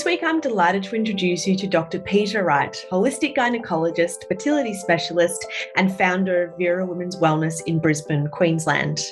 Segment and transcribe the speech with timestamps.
[0.00, 1.98] This week, I'm delighted to introduce you to Dr.
[1.98, 5.44] Peta Wright, holistic gynecologist, fertility specialist,
[5.76, 9.02] and founder of Vera Women's Wellness in Brisbane, Queensland.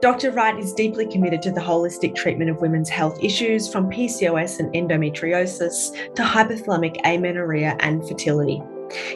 [0.00, 0.30] Dr.
[0.30, 4.72] Wright is deeply committed to the holistic treatment of women's health issues from PCOS and
[4.72, 8.62] endometriosis to hypothalamic amenorrhea and fertility.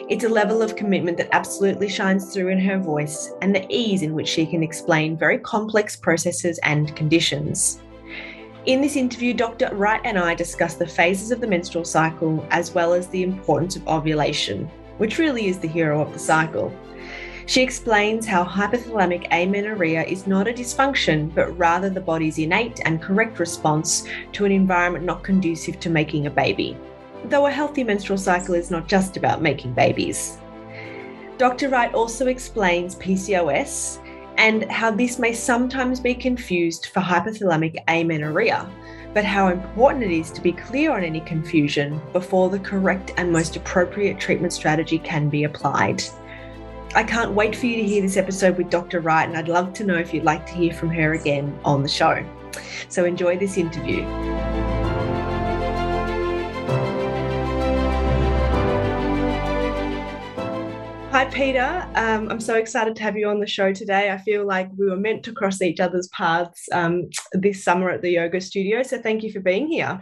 [0.09, 4.03] It's a level of commitment that absolutely shines through in her voice and the ease
[4.03, 7.81] in which she can explain very complex processes and conditions.
[8.65, 9.73] In this interview, Dr.
[9.73, 13.77] Wright and I discuss the phases of the menstrual cycle as well as the importance
[13.77, 16.73] of ovulation, which really is the hero of the cycle.
[17.45, 23.01] She explains how hypothalamic amenorrhea is not a dysfunction, but rather the body's innate and
[23.01, 26.77] correct response to an environment not conducive to making a baby.
[27.25, 30.37] Though a healthy menstrual cycle is not just about making babies.
[31.37, 31.69] Dr.
[31.69, 33.99] Wright also explains PCOS
[34.39, 38.67] and how this may sometimes be confused for hypothalamic amenorrhea,
[39.13, 43.29] but how important it is to be clear on any confusion before the correct and
[43.29, 46.01] most appropriate treatment strategy can be applied.
[46.95, 49.01] I can't wait for you to hear this episode with Dr.
[49.01, 51.83] Wright, and I'd love to know if you'd like to hear from her again on
[51.83, 52.25] the show.
[52.87, 54.03] So enjoy this interview.
[61.11, 61.89] Hi, Peta.
[61.95, 64.11] Um, I'm so excited to have you on the show today.
[64.11, 68.03] I feel like we were meant to cross each other's paths um, this summer at
[68.03, 68.83] the yoga studio.
[68.83, 69.99] So thank you for being here.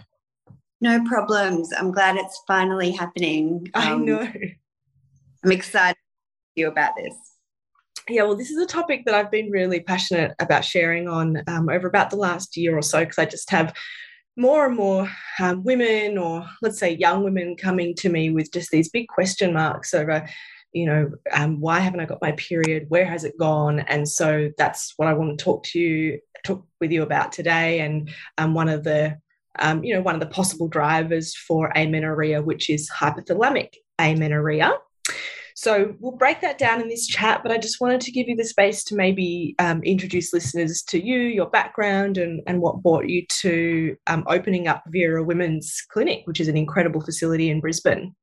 [0.81, 1.71] No problems.
[1.71, 3.67] I'm glad it's finally happening.
[3.73, 4.31] Um, I know.
[5.45, 7.15] I'm excited to you about this.
[8.09, 11.69] Yeah, well, this is a topic that I've been really passionate about sharing on um,
[11.69, 13.73] over about the last year or so because I just have
[14.35, 18.71] more and more um, women, or let's say young women, coming to me with just
[18.71, 20.27] these big question marks over
[20.77, 22.85] you know, um, why haven't I got my period?
[22.89, 23.79] Where has it gone?
[23.81, 27.79] And so that's what I want to talk to you, talk with you about today.
[27.79, 29.17] And um, one of the,
[29.59, 34.71] um, you know, one of the possible drivers for amenorrhea, which is hypothalamic amenorrhea.
[35.55, 38.35] So we'll break that down in this chat, but I just wanted to give you
[38.35, 43.09] the space to maybe um, introduce listeners to you, your background, and, and what brought
[43.09, 48.15] you to um, opening up Vera Women's Clinic, which is an incredible facility in Brisbane.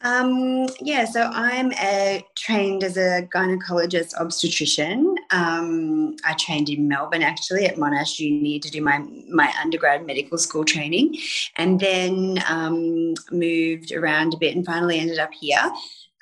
[0.00, 5.16] Um, yeah, so I'm a, trained as a gynecologist obstetrician.
[5.32, 10.38] Um, I trained in Melbourne actually at Monash Uni to do my my undergrad medical
[10.38, 11.18] school training,
[11.56, 15.72] and then um, moved around a bit and finally ended up here.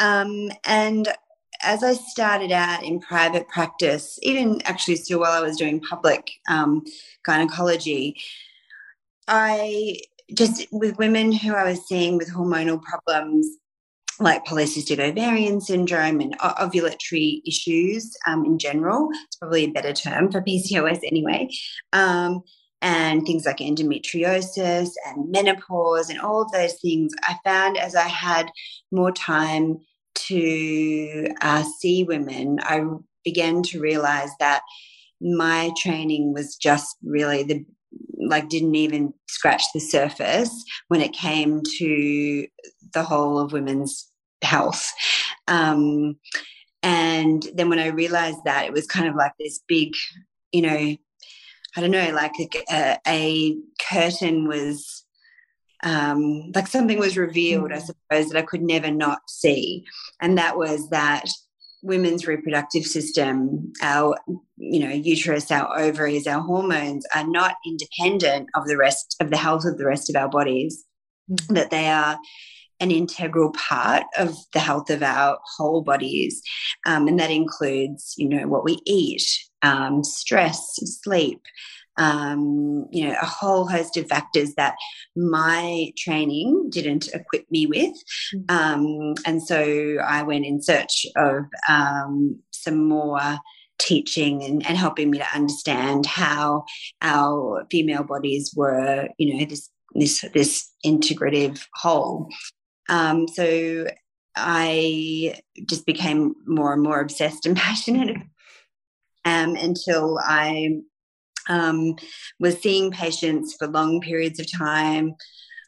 [0.00, 1.08] Um, and
[1.62, 6.30] as I started out in private practice, even actually still while I was doing public
[6.48, 6.82] um,
[7.24, 8.16] gynecology,
[9.28, 9.98] I
[10.34, 13.46] just with women who I was seeing with hormonal problems
[14.18, 19.08] like polycystic ovarian syndrome and ovulatory issues um, in general.
[19.26, 21.48] It's probably a better term for PCOS anyway.
[21.92, 22.42] Um,
[22.82, 27.12] and things like endometriosis and menopause and all of those things.
[27.22, 28.50] I found as I had
[28.92, 29.78] more time
[30.14, 32.84] to uh, see women, I
[33.24, 34.62] began to realize that
[35.20, 37.64] my training was just really the
[38.18, 42.46] like didn't even scratch the surface when it came to
[42.96, 44.10] the whole of women's
[44.42, 44.90] health.
[45.46, 46.16] Um,
[46.82, 49.94] and then when I realized that, it was kind of like this big,
[50.50, 50.96] you know,
[51.76, 52.32] I don't know, like
[52.70, 53.56] a, a
[53.90, 55.04] curtain was
[55.84, 57.82] um, like something was revealed, I mm.
[57.82, 59.84] suppose, that I could never not see.
[60.22, 61.28] And that was that
[61.82, 64.16] women's reproductive system, our,
[64.56, 69.36] you know, uterus, our ovaries, our hormones are not independent of the rest of the
[69.36, 70.84] health of the rest of our bodies,
[71.30, 71.54] mm-hmm.
[71.54, 72.18] that they are
[72.80, 76.42] an integral part of the health of our whole bodies.
[76.84, 79.26] Um, and that includes, you know, what we eat,
[79.62, 81.40] um, stress, sleep,
[81.98, 84.74] um, you know, a whole host of factors that
[85.16, 87.94] my training didn't equip me with.
[88.34, 88.50] Mm.
[88.50, 93.38] Um, and so I went in search of um, some more
[93.78, 96.64] teaching and, and helping me to understand how
[97.02, 102.28] our female bodies were, you know, this this this integrative whole.
[102.88, 103.86] Um, so
[104.36, 108.18] I just became more and more obsessed and passionate
[109.24, 110.80] um, until I
[111.48, 111.96] um,
[112.38, 115.14] was seeing patients for long periods of time,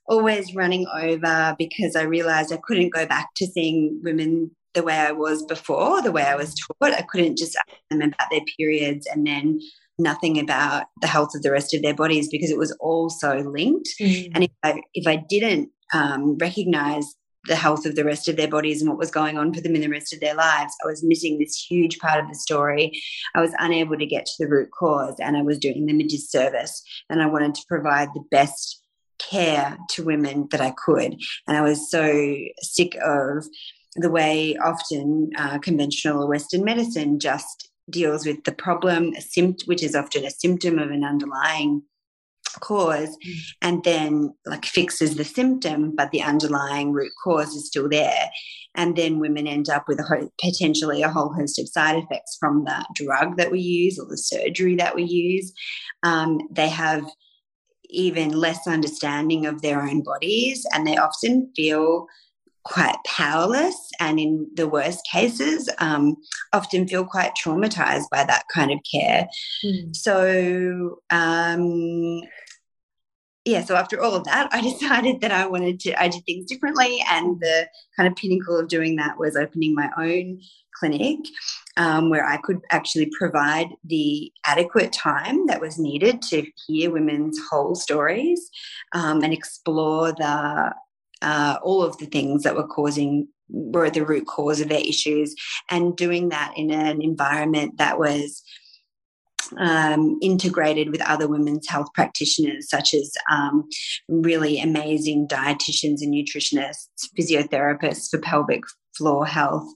[0.07, 4.97] always running over because I realized I couldn't go back to seeing women the way
[4.97, 6.93] I was before, the way I was taught.
[6.93, 9.61] I couldn't just ask them about their periods and then
[9.99, 13.39] nothing about the health of the rest of their bodies because it was all so
[13.39, 13.89] linked.
[14.01, 14.31] Mm.
[14.35, 17.15] And if I, if I didn't um, recognize
[17.47, 19.75] the health of the rest of their bodies and what was going on for them
[19.75, 20.75] in the rest of their lives.
[20.85, 23.01] I was missing this huge part of the story.
[23.35, 26.05] I was unable to get to the root cause and I was doing them a
[26.05, 26.83] disservice.
[27.09, 28.83] And I wanted to provide the best
[29.19, 31.17] care to women that I could.
[31.47, 33.47] And I was so sick of
[33.97, 39.97] the way often uh, conventional Western medicine just deals with the problem, symptom, which is
[39.97, 41.83] often a symptom of an underlying
[42.61, 43.17] cause
[43.63, 48.31] and then like fixes the symptom but the underlying root cause is still there.
[48.75, 52.37] And then women end up with a ho- potentially a whole host of side effects
[52.39, 55.53] from the drug that we use or the surgery that we use.
[56.03, 57.05] Um, they have
[57.91, 62.07] even less understanding of their own bodies and they often feel
[62.65, 66.15] quite powerless and in the worst cases um,
[66.53, 69.27] often feel quite traumatized by that kind of care.
[69.65, 69.97] Mm.
[69.97, 72.21] so um,
[73.49, 76.47] yeah so after all of that i decided that i wanted to i did things
[76.47, 80.41] differently and the kind of pinnacle of doing that was opening my own
[80.79, 81.19] clinic
[81.77, 87.39] um, where i could actually provide the adequate time that was needed to hear women's
[87.51, 88.51] whole stories
[88.93, 90.73] um, and explore the
[91.21, 95.35] uh, all of the things that were causing were the root cause of their issues
[95.71, 98.43] and doing that in an environment that was
[99.57, 103.69] um, integrated with other women's health practitioners, such as um,
[104.09, 108.63] really amazing dietitians and nutritionists, physiotherapists for pelvic
[108.97, 109.69] floor health,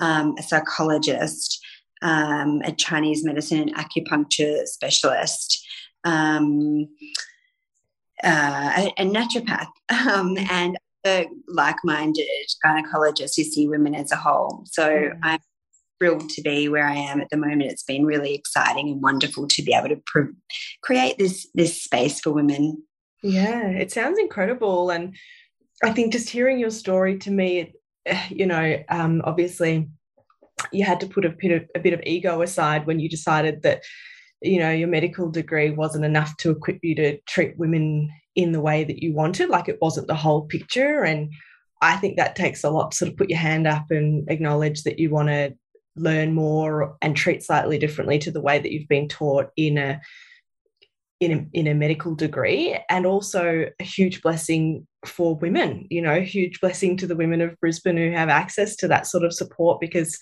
[0.00, 1.58] um, a psychologist,
[2.02, 5.66] um, a Chinese medicine and acupuncture specialist.
[6.04, 6.88] Um,
[8.24, 9.66] uh, a, a, naturopath
[10.08, 10.78] um, and
[11.48, 12.26] like-minded
[12.64, 14.62] gynecologists who see women as a whole.
[14.66, 15.18] So mm.
[15.22, 15.38] I'm
[15.98, 17.62] thrilled to be where I am at the moment.
[17.62, 20.32] It's been really exciting and wonderful to be able to pr-
[20.82, 22.82] create this this space for women.
[23.22, 25.16] Yeah, it sounds incredible, and
[25.82, 27.74] I think just hearing your story to me,
[28.28, 29.88] you know, um, obviously
[30.72, 33.62] you had to put a bit of a bit of ego aside when you decided
[33.62, 33.82] that
[34.42, 38.60] you know your medical degree wasn't enough to equip you to treat women in the
[38.60, 41.32] way that you wanted like it wasn't the whole picture and
[41.82, 44.82] i think that takes a lot to sort of put your hand up and acknowledge
[44.82, 45.54] that you want to
[45.96, 50.00] learn more and treat slightly differently to the way that you've been taught in a
[51.18, 56.20] in a, in a medical degree and also a huge blessing for women you know
[56.20, 59.80] huge blessing to the women of brisbane who have access to that sort of support
[59.80, 60.18] because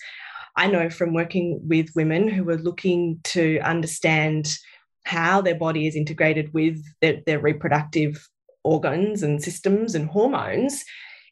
[0.55, 4.57] i know from working with women who are looking to understand
[5.05, 8.27] how their body is integrated with their, their reproductive
[8.63, 10.83] organs and systems and hormones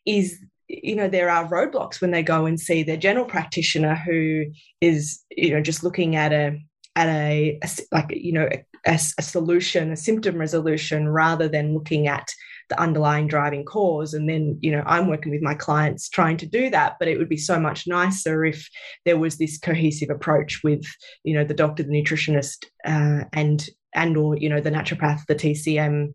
[0.06, 0.40] is
[0.82, 4.46] you know there are roadblocks when they go and see their general practitioner who
[4.82, 6.60] is you know just looking at a
[6.96, 8.48] at a, a like you know
[8.86, 12.30] a, a, solution a symptom resolution rather than looking at
[12.70, 14.14] the underlying driving cause.
[14.14, 17.18] And then you know i'm working with my clients trying to do that but it
[17.18, 18.68] would be so much nicer if
[19.06, 20.86] there was this cohesive approach with
[21.24, 25.36] you know the doctor the nutritionist uh, and and or you know the naturopath the
[25.36, 26.14] tcm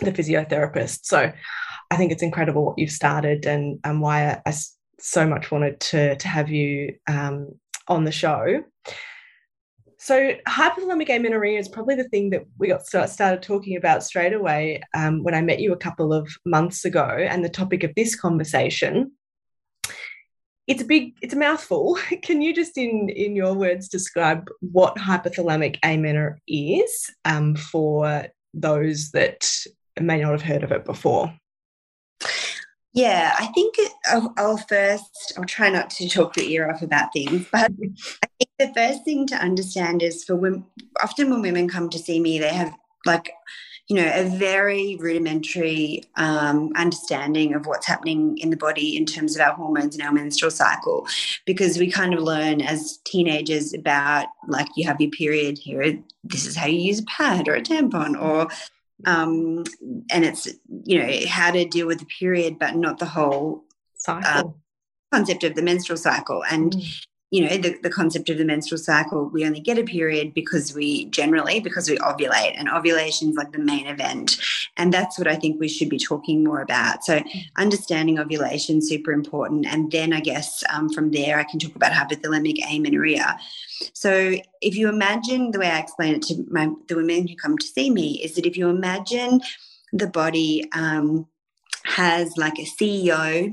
[0.00, 1.00] the physiotherapist.
[1.04, 1.32] So
[1.90, 4.54] I think it's incredible what you've started and, and why I, I
[5.00, 7.52] so much wanted to, to have you um,
[7.86, 8.62] on the show.
[10.00, 14.32] So, hypothalamic amenorrhea is probably the thing that we got start, started talking about straight
[14.32, 17.94] away um, when I met you a couple of months ago, and the topic of
[17.96, 19.12] this conversation.
[20.68, 21.98] It's a big, it's a mouthful.
[22.22, 29.10] Can you just, in in your words, describe what hypothalamic amenorrhea is um, for those
[29.10, 29.50] that
[30.00, 31.34] may not have heard of it before?
[32.94, 33.76] Yeah, I think
[34.06, 37.70] I'll, I'll, first, I'll try not to talk the ear off about things, but
[38.22, 40.64] I think the first thing to understand is for women,
[41.02, 43.30] often when women come to see me, they have like,
[43.88, 49.34] you know, a very rudimentary um, understanding of what's happening in the body in terms
[49.34, 51.06] of our hormones and our menstrual cycle,
[51.46, 56.46] because we kind of learn as teenagers about like you have your period here, this
[56.46, 58.48] is how you use a pad or a tampon, or
[59.06, 59.64] um,
[60.10, 60.48] and it's
[60.84, 63.64] you know how to deal with the period, but not the whole
[63.96, 64.30] cycle.
[64.30, 64.44] Uh,
[65.10, 68.78] concept of the menstrual cycle and mm you know the, the concept of the menstrual
[68.78, 73.36] cycle we only get a period because we generally because we ovulate and ovulation is
[73.36, 74.38] like the main event.
[74.76, 77.04] And that's what i think we should be talking more about.
[77.04, 77.22] So
[77.56, 79.66] understanding ovulation super important.
[79.66, 83.38] And then i guess um, from there i can talk about hypothalamic amenorrhea.
[83.92, 87.58] So if you imagine the way i explain it to my, the women who come
[87.58, 89.40] to see me is that if you imagine
[89.92, 91.26] the body um,
[91.88, 93.52] has like a CEO,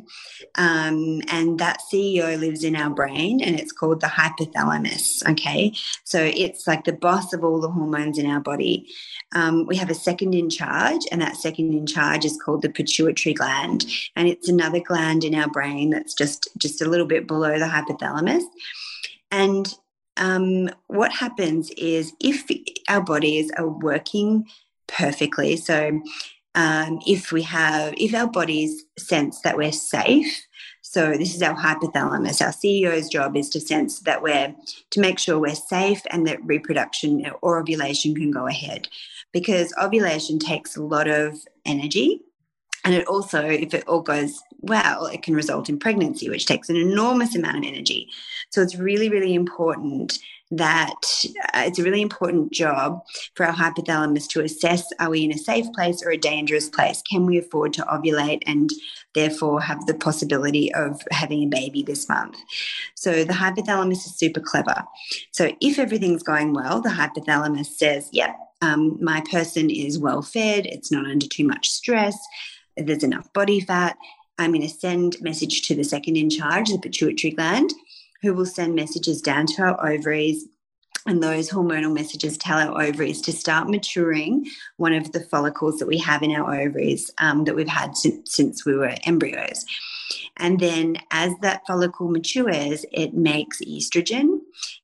[0.56, 5.28] um, and that CEO lives in our brain, and it's called the hypothalamus.
[5.32, 5.74] Okay,
[6.04, 8.88] so it's like the boss of all the hormones in our body.
[9.34, 12.70] Um, we have a second in charge, and that second in charge is called the
[12.70, 17.28] pituitary gland, and it's another gland in our brain that's just just a little bit
[17.28, 18.44] below the hypothalamus,
[19.32, 19.74] and
[20.18, 22.50] um, what happens is if
[22.88, 24.46] our bodies are working
[24.88, 26.02] perfectly, so
[26.56, 30.46] um, if we have, if our bodies sense that we're safe,
[30.82, 32.42] so this is our hypothalamus.
[32.42, 34.56] Our CEO's job is to sense that we're
[34.92, 38.88] to make sure we're safe and that reproduction or ovulation can go ahead,
[39.34, 42.22] because ovulation takes a lot of energy.
[42.86, 46.70] And it also, if it all goes well, it can result in pregnancy, which takes
[46.70, 48.08] an enormous amount of energy.
[48.52, 50.20] So it's really, really important
[50.52, 50.94] that
[51.54, 55.38] uh, it's a really important job for our hypothalamus to assess are we in a
[55.38, 57.02] safe place or a dangerous place?
[57.02, 58.70] Can we afford to ovulate and
[59.14, 62.38] therefore have the possibility of having a baby this month?
[62.94, 64.84] So the hypothalamus is super clever.
[65.32, 70.66] So if everything's going well, the hypothalamus says, yep, um, my person is well fed,
[70.66, 72.18] it's not under too much stress,
[72.78, 73.98] there's enough body fat.
[74.38, 77.72] I'm going to send message to the second in charge, the pituitary gland,
[78.26, 80.46] who will send messages down to our ovaries.
[81.08, 85.88] And those hormonal messages tell our ovaries to start maturing one of the follicles that
[85.88, 89.66] we have in our ovaries um, that we've had since, since we were embryos.
[90.38, 94.40] And then as that follicle matures, it makes estrogen.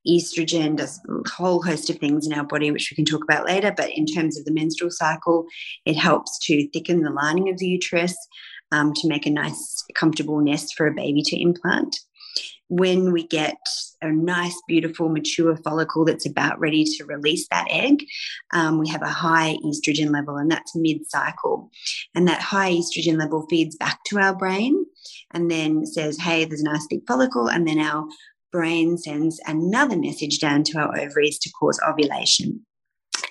[0.08, 3.48] Estrogen does a whole host of things in our body, which we can talk about
[3.48, 3.74] later.
[3.76, 5.46] But in terms of the menstrual cycle,
[5.86, 8.16] it helps to thicken the lining of the uterus
[8.72, 11.98] um, to make a nice, comfortable nest for a baby to implant
[12.72, 13.58] when we get
[14.02, 18.06] a nice, beautiful, mature follicle that's about ready to release that egg,
[18.54, 21.70] um, we have a high estrogen level, and that's mid cycle.
[22.16, 24.86] And that high estrogen level feeds back to our brain
[25.32, 27.50] and then says, Hey, there's a nice big follicle.
[27.50, 28.08] And then our
[28.52, 32.66] brain sends another message down to our ovaries to cause ovulation.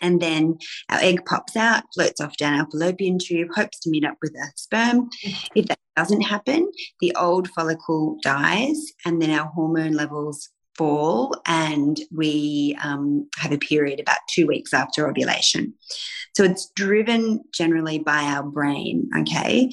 [0.03, 0.59] And then
[0.91, 4.35] our egg pops out, floats off down our fallopian tube, hopes to meet up with
[4.35, 5.11] a sperm.
[5.55, 6.61] If that doesn't happen,
[7.01, 13.59] the old follicle dies, and then our hormone levels fall, and we um, have a
[13.59, 15.75] period about two weeks after ovulation.
[16.35, 19.71] So it's driven generally by our brain, okay?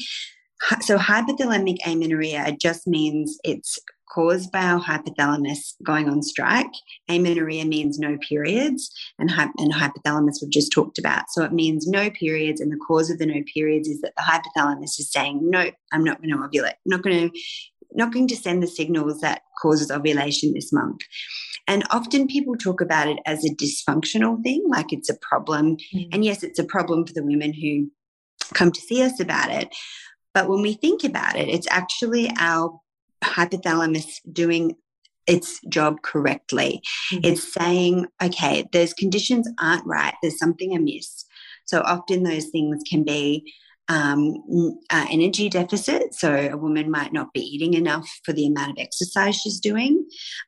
[0.82, 3.80] So hypothalamic amenorrhea just means it's
[4.14, 6.72] caused by our hypothalamus going on strike.
[7.10, 11.26] Amenorrhea means no periods, and, hy- and hypothalamus we've just talked about.
[11.30, 14.24] So it means no periods, and the cause of the no periods is that the
[14.24, 16.72] hypothalamus is saying, no, I'm not going to ovulate.
[16.72, 17.40] I'm not going to
[17.94, 21.02] not going to send the signals that causes ovulation this month.
[21.68, 25.78] And often people talk about it as a dysfunctional thing, like it's a problem.
[25.96, 26.10] Mm.
[26.14, 27.90] And yes, it's a problem for the women who
[28.54, 29.74] come to see us about it.
[30.34, 32.78] But when we think about it, it's actually our
[33.24, 34.76] hypothalamus doing
[35.28, 36.82] its job correctly.
[37.12, 37.26] Mm-hmm.
[37.26, 41.26] It's saying, okay, those conditions aren't right, there's something amiss.
[41.66, 43.54] So often those things can be
[43.90, 44.36] um,
[44.90, 46.14] uh, energy deficit.
[46.14, 50.06] So a woman might not be eating enough for the amount of exercise she's doing,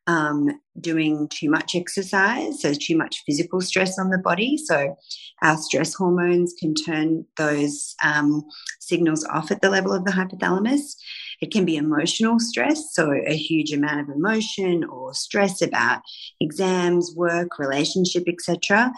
[0.07, 0.49] um,
[0.79, 4.57] doing too much exercise, so too much physical stress on the body.
[4.57, 4.95] So
[5.41, 8.43] our stress hormones can turn those um,
[8.79, 10.95] signals off at the level of the hypothalamus.
[11.41, 16.01] It can be emotional stress, so a huge amount of emotion or stress about
[16.41, 18.91] exams, work, relationship, etc.,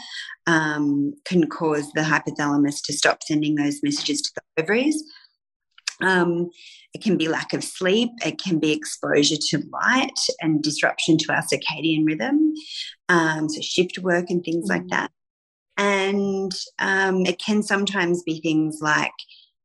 [0.48, 5.04] um, can cause the hypothalamus to stop sending those messages to the ovaries.
[6.02, 6.50] Um,
[6.94, 8.10] it can be lack of sleep.
[8.26, 12.54] It can be exposure to light and disruption to our circadian rhythm.
[13.08, 14.70] Um, so shift work and things mm.
[14.70, 15.12] like that.
[15.78, 19.14] And um, it can sometimes be things like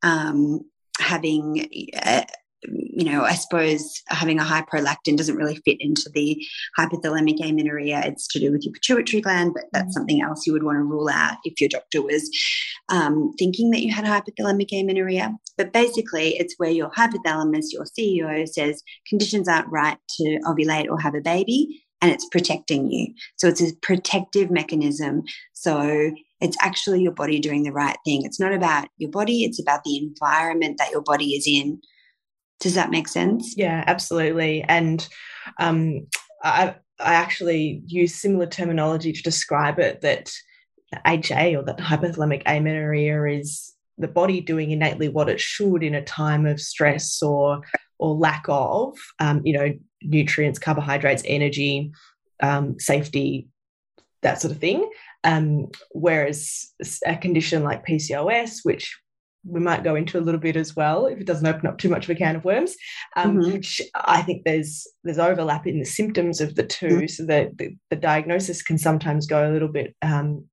[0.03, 0.61] um,
[1.01, 2.25] having uh,
[2.69, 6.43] you know, I suppose having a high prolactin doesn't really fit into the
[6.79, 8.03] hypothalamic amenorrhea.
[8.05, 9.93] It's to do with your pituitary gland, but that's mm.
[9.93, 12.31] something else you would want to rule out if your doctor was
[12.89, 15.35] um, thinking that you had hypothalamic amenorrhea.
[15.57, 20.99] But basically, it's where your hypothalamus, your CEO, says conditions aren't right to ovulate or
[21.01, 23.15] have a baby, and it's protecting you.
[23.37, 25.23] So it's a protective mechanism.
[25.53, 28.25] So it's actually your body doing the right thing.
[28.25, 31.81] It's not about your body, it's about the environment that your body is in.
[32.61, 33.55] Does that make sense?
[33.57, 34.63] Yeah, absolutely.
[34.63, 35.07] And
[35.61, 36.07] um,
[36.43, 40.33] I, I actually use similar terminology to describe it that
[41.07, 46.05] HA or that hypothalamic amenorrhea is the body doing innately what it should in a
[46.05, 47.63] time of stress or
[47.99, 49.73] or lack of um, you know
[50.03, 51.91] nutrients carbohydrates energy
[52.43, 53.49] um, safety
[54.23, 54.89] that sort of thing
[55.25, 56.67] um, whereas
[57.07, 58.99] a condition like pcos which
[59.47, 61.89] we might go into a little bit as well if it doesn't open up too
[61.89, 62.75] much of a can of worms.
[63.17, 63.53] Um, mm-hmm.
[63.53, 67.07] Which I think there's there's overlap in the symptoms of the 2 mm-hmm.
[67.07, 70.45] so that the, the, diagnosis can sometimes go a little bit um,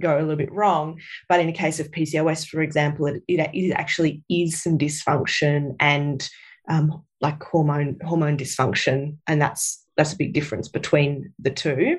[0.00, 1.00] go a little bit wrong.
[1.28, 5.76] But in the case of PCOS, for example, it, it, it actually is some dysfunction
[5.80, 6.28] and
[6.68, 11.98] um, like hormone hormone dysfunction, and that's that's a big difference between the two.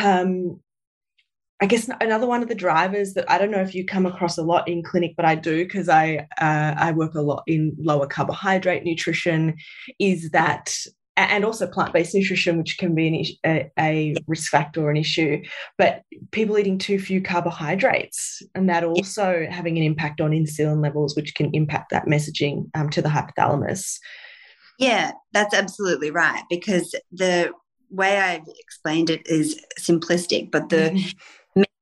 [0.00, 0.60] Um,
[1.62, 4.36] I guess another one of the drivers that I don't know if you come across
[4.36, 7.76] a lot in clinic, but I do because I uh, I work a lot in
[7.78, 9.54] lower carbohydrate nutrition,
[10.00, 10.74] is that
[11.16, 15.40] and also plant-based nutrition, which can be an, a, a, risk factor or an issue,
[15.78, 16.02] but
[16.32, 21.34] people eating too few carbohydrates, and that also having an impact on insulin levels, which
[21.36, 23.98] can impact that messaging um, to the hypothalamus.
[24.80, 26.42] Yeah, that's absolutely right.
[26.50, 27.52] Because the
[27.88, 31.18] way I've explained it is simplistic, but the mm-hmm.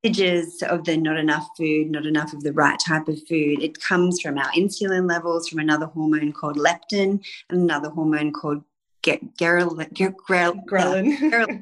[0.03, 3.81] Messages of the not enough food, not enough of the right type of food, it
[3.81, 8.63] comes from our insulin levels, from another hormone called leptin, and another hormone called
[9.03, 9.89] ghrelin.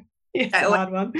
[0.32, 1.12] Yeah, hard one.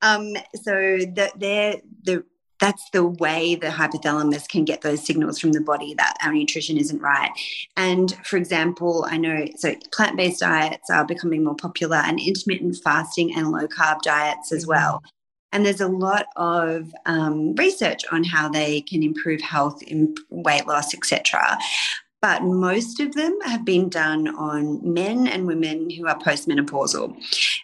[0.00, 2.24] Um, so the, they're the
[2.58, 6.78] that's the way the hypothalamus can get those signals from the body that our nutrition
[6.78, 7.30] isn't right.
[7.76, 12.76] And for example, I know so plant based diets are becoming more popular and intermittent
[12.82, 15.02] fasting and low carb diets as well.
[15.52, 20.66] And there's a lot of um, research on how they can improve health, in weight
[20.66, 21.58] loss, etc
[22.22, 27.16] but most of them have been done on men and women who are postmenopausal.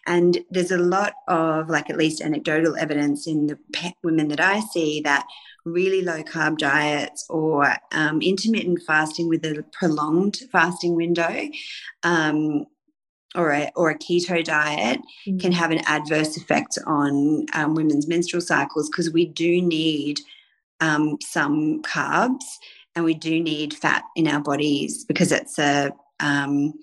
[0.04, 3.59] And there's a lot of, like, at least anecdotal evidence in the
[4.02, 5.26] women that I see that
[5.64, 11.49] really low carb diets or um, intermittent fasting with a prolonged fasting window.
[12.02, 12.66] Um,
[13.38, 15.40] or a, or a keto diet mm.
[15.40, 20.21] can have an adverse effect on um, women's menstrual cycles because we do need
[20.80, 22.45] um, some carbs
[22.95, 26.75] and we do need fat in our bodies because it's a um,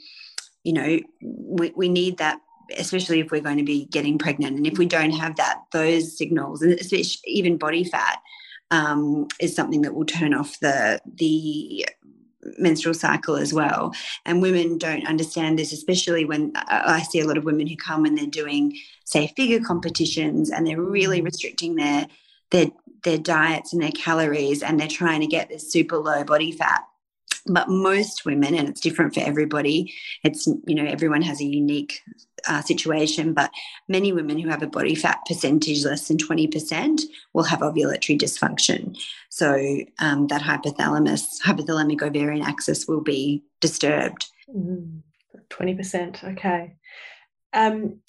[0.64, 2.40] you know we, we need that
[2.78, 6.18] especially if we're going to be getting pregnant and if we don't have that those
[6.18, 8.20] signals and especially even body fat
[8.72, 11.86] um, is something that will turn off the the
[12.58, 13.94] menstrual cycle as well
[14.26, 18.06] and women don't understand this especially when i see a lot of women who come
[18.06, 21.26] and they're doing say figure competitions and they're really mm.
[21.26, 22.08] restricting their
[22.52, 22.68] their
[23.04, 26.82] their diets and their calories and they're trying to get this super low body fat
[27.48, 29.94] but most women and it's different for everybody
[30.24, 32.02] it's you know everyone has a unique
[32.48, 33.52] uh, situation but
[33.88, 37.02] many women who have a body fat percentage less than 20%
[37.34, 38.98] will have ovulatory dysfunction.
[39.30, 44.28] So um, that hypothalamus hypothalamic ovarian axis will be disturbed.
[44.56, 45.02] Mm,
[45.50, 46.76] 20% okay.
[47.54, 48.00] Um,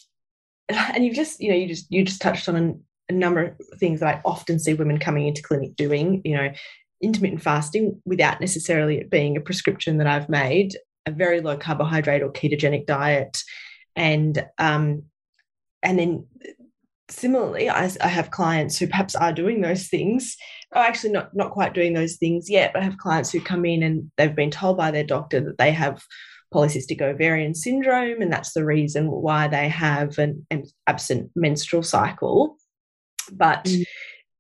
[0.69, 3.79] and you've just you know you just you just touched on an, a number of
[3.79, 6.53] things that I often see women coming into clinic doing, you know,
[7.01, 12.23] intermittent fasting without necessarily it being a prescription that I've made, a very low carbohydrate
[12.23, 13.43] or ketogenic diet,
[13.97, 15.03] and um,
[15.83, 16.27] and then
[17.09, 20.37] similarly, I, I have clients who perhaps are doing those things.
[20.75, 23.65] Oh, actually, not not quite doing those things yet, but I have clients who come
[23.65, 26.03] in and they've been told by their doctor that they have
[26.53, 32.57] polycystic ovarian syndrome, and that's the reason why they have an, an absent menstrual cycle.
[33.33, 33.85] But mm.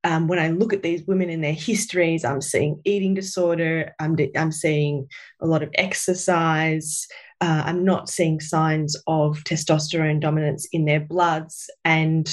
[0.05, 4.17] um, when I look at these women and their histories, I'm seeing eating disorder, I'm,
[4.37, 5.09] I'm seeing
[5.41, 7.07] a lot of exercise,
[7.41, 11.69] uh, I'm not seeing signs of testosterone dominance in their bloods.
[11.85, 12.29] And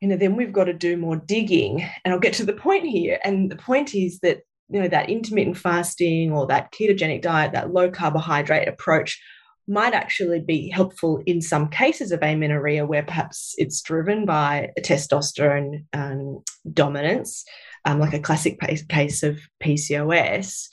[0.00, 1.88] you know, then we've got to do more digging.
[2.04, 3.18] And I'll get to the point here.
[3.24, 7.72] And the point is that you know that intermittent fasting or that ketogenic diet, that
[7.72, 9.20] low carbohydrate approach
[9.66, 15.84] might actually be helpful in some cases of amenorrhea where perhaps it's driven by testosterone
[15.92, 16.42] um,
[16.72, 17.44] dominance,
[17.84, 20.68] um, like a classic case of PCOS.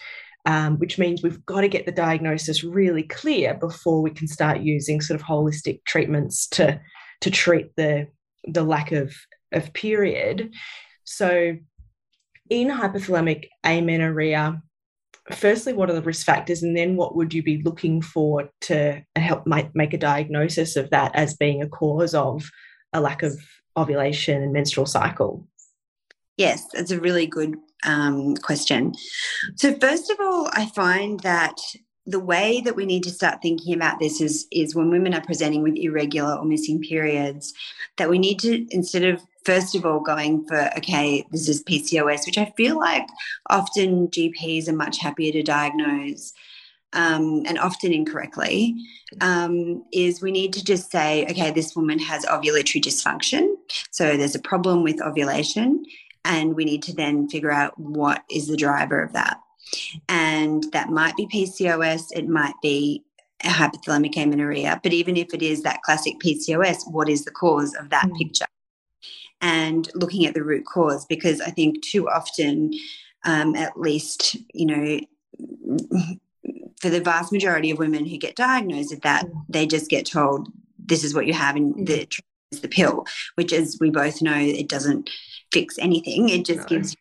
[0.48, 4.60] Um, which means we've got to get the diagnosis really clear before we can start
[4.60, 6.80] using sort of holistic treatments to
[7.22, 8.08] to treat the
[8.48, 9.16] the lack of
[9.52, 10.54] of period.
[11.04, 11.58] So,
[12.50, 14.62] in hypothalamic amenorrhea,
[15.32, 19.02] firstly, what are the risk factors, and then what would you be looking for to
[19.16, 22.50] help make a diagnosis of that as being a cause of
[22.94, 23.40] a lack of
[23.78, 25.48] ovulation and menstrual cycle?
[26.38, 28.94] Yes, that's a really good um, question.
[29.56, 31.58] So, first of all, I find that
[32.06, 35.26] the way that we need to start thinking about this is is when women are
[35.26, 37.54] presenting with irregular or missing periods
[37.98, 42.26] that we need to instead of first of all going for okay this is pcos
[42.26, 43.08] which i feel like
[43.50, 46.34] often gps are much happier to diagnose
[46.94, 48.74] um, and often incorrectly
[49.20, 53.56] um, is we need to just say okay this woman has ovulatory dysfunction
[53.92, 55.84] so there's a problem with ovulation
[56.26, 59.40] and we need to then figure out what is the driver of that
[60.08, 63.04] and that might be PCOS, it might be
[63.44, 64.80] hypothalamic amenorrhea.
[64.82, 68.18] But even if it is that classic PCOS, what is the cause of that mm.
[68.18, 68.46] picture?
[69.42, 72.74] And looking at the root cause, because I think too often,
[73.26, 75.00] um, at least, you know,
[76.80, 79.46] for the vast majority of women who get diagnosed with that, mm.
[79.50, 81.86] they just get told this is what you have, and mm.
[81.86, 82.08] the
[82.62, 85.10] the pill, which, as we both know, it doesn't
[85.52, 86.30] fix anything.
[86.30, 86.78] It just no.
[86.78, 86.96] gives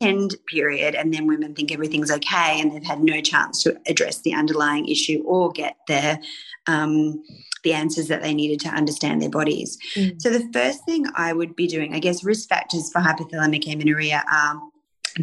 [0.00, 4.22] end period and then women think everything's okay and they've had no chance to address
[4.22, 6.18] the underlying issue or get their
[6.66, 7.22] um,
[7.64, 10.18] the answers that they needed to understand their bodies mm.
[10.18, 14.24] so the first thing i would be doing i guess risk factors for hypothalamic amenorrhea
[14.32, 14.58] are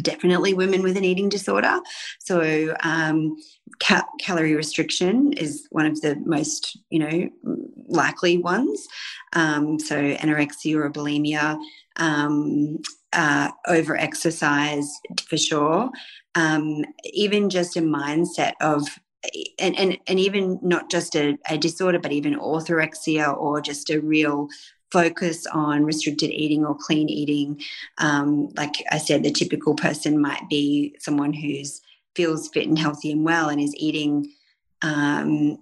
[0.00, 1.80] definitely women with an eating disorder.
[2.20, 3.36] So, um,
[3.80, 7.30] ca- calorie restriction is one of the most, you know,
[7.86, 8.86] likely ones.
[9.32, 11.58] Um, so, anorexia or bulimia,
[11.98, 12.78] um,
[13.12, 14.90] uh, over exercise
[15.28, 15.90] for sure.
[16.34, 18.86] Um, even just a mindset of
[19.58, 24.00] and, and, and even not just a, a disorder, but even orthorexia or just a
[24.00, 24.48] real
[24.92, 27.60] focus on restricted eating or clean eating.
[27.98, 31.80] Um, like I said, the typical person might be someone who's
[32.14, 34.32] feels fit and healthy and well and is eating
[34.82, 35.58] um,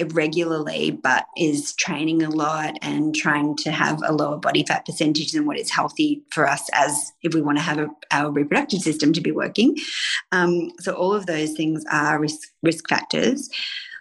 [0.00, 5.32] irregularly, but is training a lot and trying to have a lower body fat percentage
[5.32, 8.80] than what is healthy for us as if we want to have a, our reproductive
[8.80, 9.76] system to be working.
[10.32, 13.48] Um, so all of those things are risk risk factors.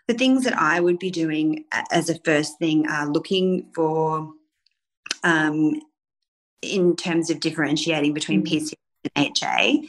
[0.07, 4.31] The things that I would be doing as a first thing are looking for
[5.23, 5.81] um,
[6.61, 8.47] in terms of differentiating between mm.
[8.47, 8.73] PCOS
[9.15, 9.83] and HA.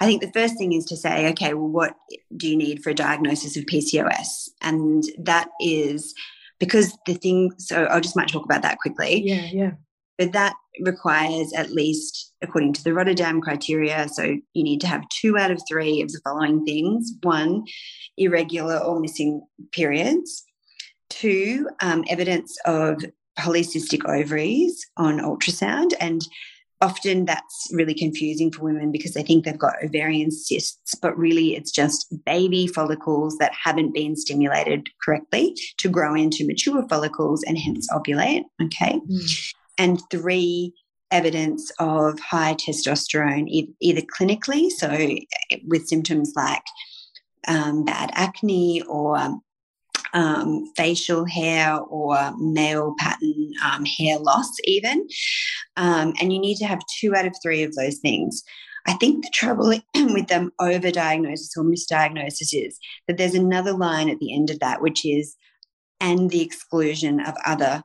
[0.00, 1.94] I think the first thing is to say, okay, well, what
[2.36, 4.48] do you need for a diagnosis of PCOS?
[4.60, 6.14] And that is
[6.58, 9.22] because the thing, so I just might talk about that quickly.
[9.22, 9.70] Yeah, yeah.
[10.18, 15.08] But that requires at least, according to the Rotterdam criteria, so you need to have
[15.08, 17.64] two out of three of the following things one,
[18.16, 20.44] irregular or missing periods,
[21.08, 23.04] two, um, evidence of
[23.38, 25.92] polycystic ovaries on ultrasound.
[26.00, 26.22] And
[26.84, 31.56] often that's really confusing for women because they think they've got ovarian cysts, but really
[31.56, 37.58] it's just baby follicles that haven't been stimulated correctly to grow into mature follicles and
[37.58, 38.44] hence ovulate.
[38.62, 39.00] Okay.
[39.10, 39.52] Mm.
[39.78, 40.74] And three,
[41.10, 43.46] evidence of high testosterone,
[43.80, 45.16] either clinically, so
[45.66, 46.62] with symptoms like
[47.48, 49.40] um, bad acne or um,
[50.76, 55.06] facial hair or male pattern um, hair loss, even.
[55.76, 58.42] Um, and you need to have two out of three of those things.
[58.86, 64.18] I think the trouble with them overdiagnosis or misdiagnosis is that there's another line at
[64.18, 65.36] the end of that, which is,
[66.00, 67.82] and the exclusion of other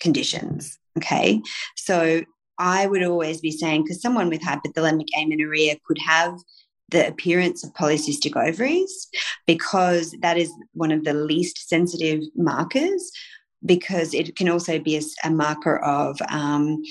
[0.00, 0.78] conditions.
[0.96, 1.42] Okay.
[1.76, 2.22] So
[2.58, 6.38] I would always be saying, because someone with hypothalamic amenorrhea could have
[6.90, 9.08] the appearance of polycystic ovaries
[9.46, 13.10] because that is one of the least sensitive markers
[13.64, 16.82] because it can also be a, a marker of um,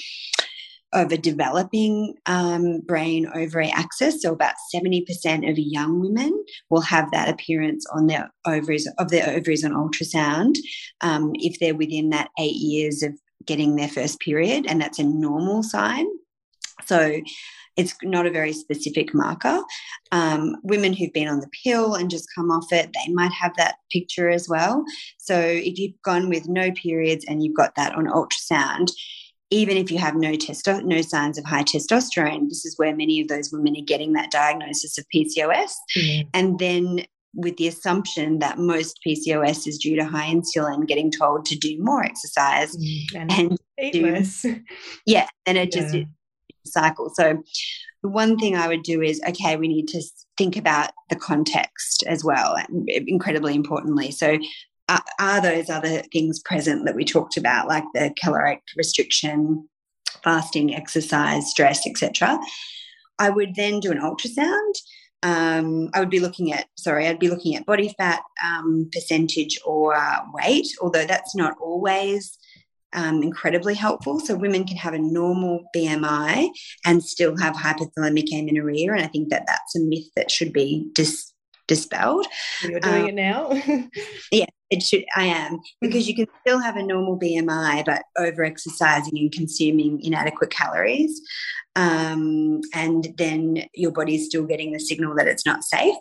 [0.93, 4.21] of a developing um, brain ovary axis.
[4.21, 9.29] So about 70% of young women will have that appearance on their ovaries of their
[9.29, 10.55] ovaries on ultrasound
[11.01, 13.12] um, if they're within that eight years of
[13.45, 16.08] getting their first period, and that's a normal sign.
[16.86, 17.21] So
[17.77, 19.61] it's not a very specific marker.
[20.11, 23.55] Um, women who've been on the pill and just come off it, they might have
[23.57, 24.83] that picture as well.
[25.17, 28.91] So if you've gone with no periods and you've got that on ultrasound,
[29.51, 33.21] even if you have no testo- no signs of high testosterone, this is where many
[33.21, 35.71] of those women are getting that diagnosis of PCOS.
[35.97, 36.27] Mm.
[36.33, 41.45] And then with the assumption that most PCOS is due to high insulin, getting told
[41.45, 43.03] to do more exercise mm.
[43.15, 44.45] and, and eat do, less.
[45.05, 45.81] Yeah, and it yeah.
[45.81, 45.95] just
[46.65, 47.12] cycle.
[47.13, 47.41] So
[48.04, 50.01] the one thing I would do is okay, we need to
[50.38, 54.12] think about the context as well, and incredibly importantly.
[54.12, 54.38] So
[54.88, 59.67] uh, are those other things present that we talked about, like the caloric restriction,
[60.23, 62.39] fasting, exercise, stress, etc.?
[63.17, 64.73] I would then do an ultrasound.
[65.23, 69.58] Um, I would be looking at, sorry, I'd be looking at body fat um, percentage
[69.65, 72.38] or uh, weight, although that's not always
[72.95, 74.19] um, incredibly helpful.
[74.19, 76.49] So women can have a normal BMI
[76.86, 80.89] and still have hypothalamic amenorrhea, and I think that that's a myth that should be
[80.93, 81.34] dis-
[81.67, 82.25] dispelled.
[82.63, 83.51] You're doing um, it now.
[84.31, 85.05] yeah, it should.
[85.15, 90.01] I am because you can still have a normal BMI, but over exercising and consuming
[90.01, 91.21] inadequate calories,
[91.75, 95.95] um, and then your body is still getting the signal that it's not safe.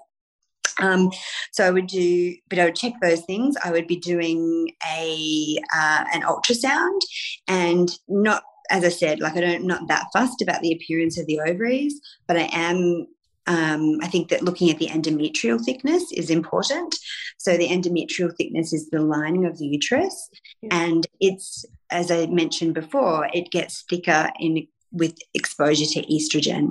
[0.81, 1.11] Um,
[1.53, 3.57] so I would do, but I would check those things.
[3.63, 7.01] I would be doing a uh, an ultrasound,
[7.49, 11.27] and not as I said, like I don't not that fussed about the appearance of
[11.27, 13.07] the ovaries, but I am.
[13.47, 16.97] Um, I think that looking at the endometrial thickness is important.
[17.37, 20.31] So the endometrial thickness is the lining of the uterus,
[20.71, 26.71] and it's as I mentioned before, it gets thicker in with exposure to estrogen.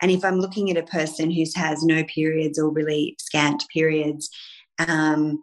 [0.00, 4.30] And if I'm looking at a person who has no periods or really scant periods,
[4.78, 5.42] um,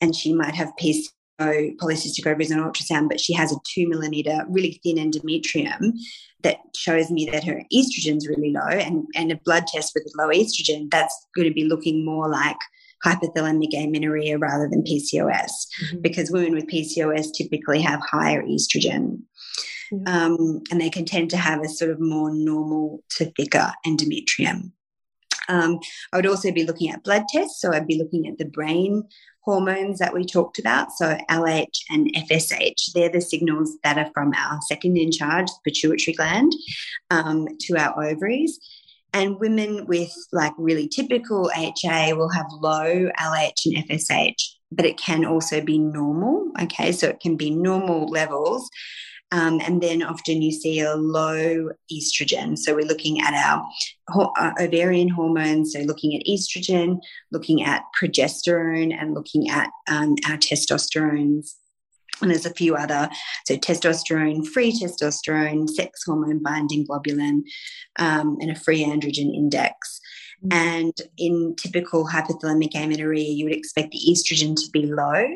[0.00, 1.08] and she might have PCO,
[1.40, 5.92] polycystic ovaries on ultrasound, but she has a two millimeter, really thin endometrium
[6.42, 10.28] that shows me that her estrogen's really low, and, and a blood test with low
[10.28, 12.56] estrogen, that's going to be looking more like
[13.04, 15.50] hypothalamic amenorrhea rather than PCOS,
[15.84, 16.00] mm-hmm.
[16.00, 19.20] because women with PCOS typically have higher estrogen.
[20.06, 24.72] Um, and they can tend to have a sort of more normal to thicker endometrium.
[25.48, 25.78] Um,
[26.12, 27.60] I would also be looking at blood tests.
[27.60, 29.04] So I'd be looking at the brain
[29.42, 30.92] hormones that we talked about.
[30.92, 35.70] So LH and FSH, they're the signals that are from our second in charge, the
[35.70, 36.52] pituitary gland,
[37.10, 38.60] um, to our ovaries.
[39.14, 44.98] And women with like really typical HA will have low LH and FSH, but it
[44.98, 46.52] can also be normal.
[46.60, 48.68] Okay, so it can be normal levels.
[49.30, 52.56] Um, and then often you see a low estrogen.
[52.56, 53.66] So we're looking at our
[54.08, 60.38] uh, ovarian hormones, so looking at estrogen, looking at progesterone, and looking at um, our
[60.38, 61.54] testosterones.
[62.20, 63.08] And there's a few other,
[63.46, 67.42] so testosterone, free testosterone, sex hormone binding globulin,
[67.98, 70.00] um, and a free androgen index.
[70.44, 70.54] Mm.
[70.54, 75.26] And in typical hypothalamic amenorrhea, you would expect the estrogen to be low.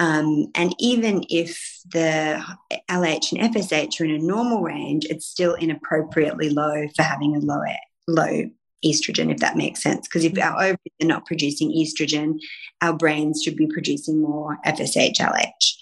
[0.00, 2.42] Um, and even if the
[2.90, 7.40] LH and FSH are in a normal range, it's still inappropriately low for having a
[7.40, 7.62] low,
[8.08, 8.50] low
[8.84, 10.08] estrogen, if that makes sense.
[10.08, 12.38] Because if our ovaries are not producing estrogen,
[12.80, 15.74] our brains should be producing more FSH, LH.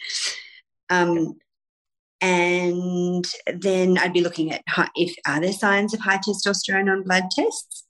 [0.90, 1.38] Um,
[2.20, 4.64] and then I'd be looking at
[4.96, 7.84] if are there signs of high testosterone on blood tests.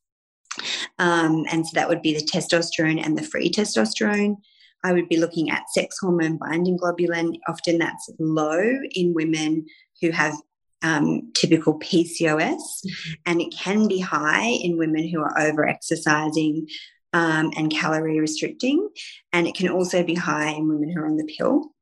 [0.99, 4.37] Um, and so that would be the testosterone and the free testosterone.
[4.85, 7.39] I would be looking at sex hormone binding globulin.
[7.49, 8.63] Often that's low
[8.93, 9.67] in women
[10.01, 10.35] who have
[10.83, 13.13] um, typical PCOS, mm-hmm.
[13.27, 16.69] and it can be high in women who are over exercising
[17.13, 18.89] um, and calorie restricting,
[19.33, 21.73] and it can also be high in women who are on the pill.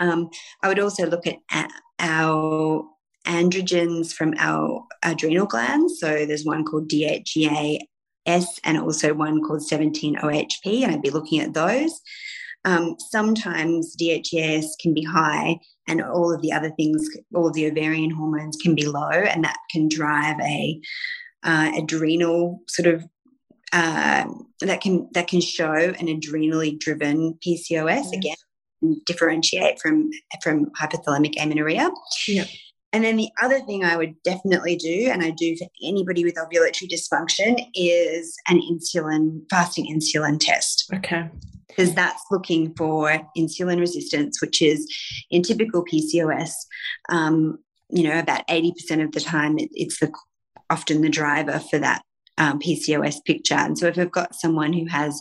[0.00, 0.30] Um,
[0.62, 2.84] I would also look at our
[3.26, 6.00] androgens from our adrenal glands.
[6.00, 7.80] So there's one called DHEA
[8.26, 12.00] S and also one called 17-OHP, and I'd be looking at those.
[12.64, 15.58] Um, sometimes DHEAS can be high,
[15.88, 19.42] and all of the other things, all of the ovarian hormones can be low, and
[19.44, 20.80] that can drive a
[21.42, 23.04] uh, adrenal sort of
[23.72, 24.26] uh,
[24.60, 28.12] that can that can show an adrenally driven PCOS yes.
[28.12, 30.10] again, differentiate from
[30.42, 31.90] from hypothalamic amenorrhea.
[32.28, 32.48] Yep.
[32.92, 36.34] And then the other thing I would definitely do, and I do for anybody with
[36.34, 40.90] ovulatory dysfunction, is an insulin, fasting insulin test.
[40.94, 41.28] Okay.
[41.68, 44.86] Because that's looking for insulin resistance, which is
[45.30, 46.50] in typical PCOS,
[47.08, 50.12] um, you know, about 80% of the time it, it's the,
[50.68, 52.02] often the driver for that
[52.36, 53.54] um, PCOS picture.
[53.54, 55.18] And so if I've got someone who has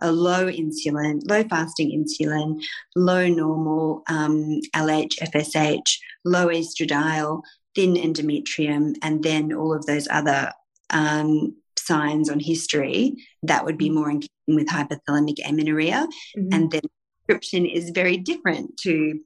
[0.00, 2.62] a low insulin, low fasting insulin,
[2.96, 7.42] low normal um, LH, FSH, low estradiol,
[7.74, 10.52] thin endometrium, and then all of those other
[10.90, 13.94] um, signs on history, that would be mm-hmm.
[13.94, 16.06] more in keeping with hypothalamic amenorrhea.
[16.36, 16.48] Mm-hmm.
[16.52, 16.82] And then
[17.26, 19.20] prescription is very different to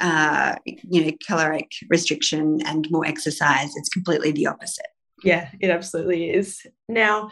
[0.00, 3.70] uh, you know caloric restriction and more exercise.
[3.76, 4.86] It's completely the opposite.
[5.24, 6.64] Yeah, it absolutely is.
[6.88, 7.30] Now,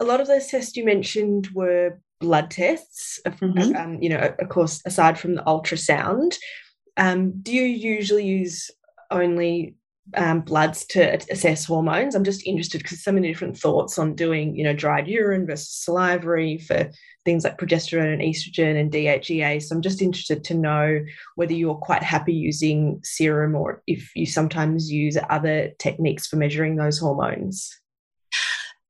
[0.00, 3.76] a lot of those tests you mentioned were blood tests, mm-hmm.
[3.76, 6.36] um, you know, of course, aside from the ultrasound.
[6.96, 8.70] Um, do you usually use
[9.10, 9.76] only
[10.14, 12.14] um, bloods to assess hormones?
[12.14, 15.72] I'm just interested because so many different thoughts on doing, you know, dried urine versus
[15.72, 16.90] salivary for
[17.24, 19.62] things like progesterone and estrogen and DHEA.
[19.62, 21.00] So I'm just interested to know
[21.34, 26.76] whether you're quite happy using serum or if you sometimes use other techniques for measuring
[26.76, 27.78] those hormones.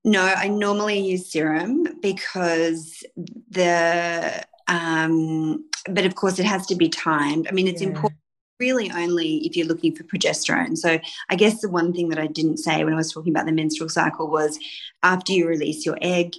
[0.05, 3.03] No, I normally use serum because
[3.51, 7.47] the um, but of course, it has to be timed.
[7.49, 7.89] I mean, it's yeah.
[7.89, 8.21] important
[8.59, 10.77] really only if you're looking for progesterone.
[10.77, 10.99] So,
[11.29, 13.53] I guess the one thing that I didn't say when I was talking about the
[13.53, 14.59] menstrual cycle was
[15.03, 16.35] after you release your egg,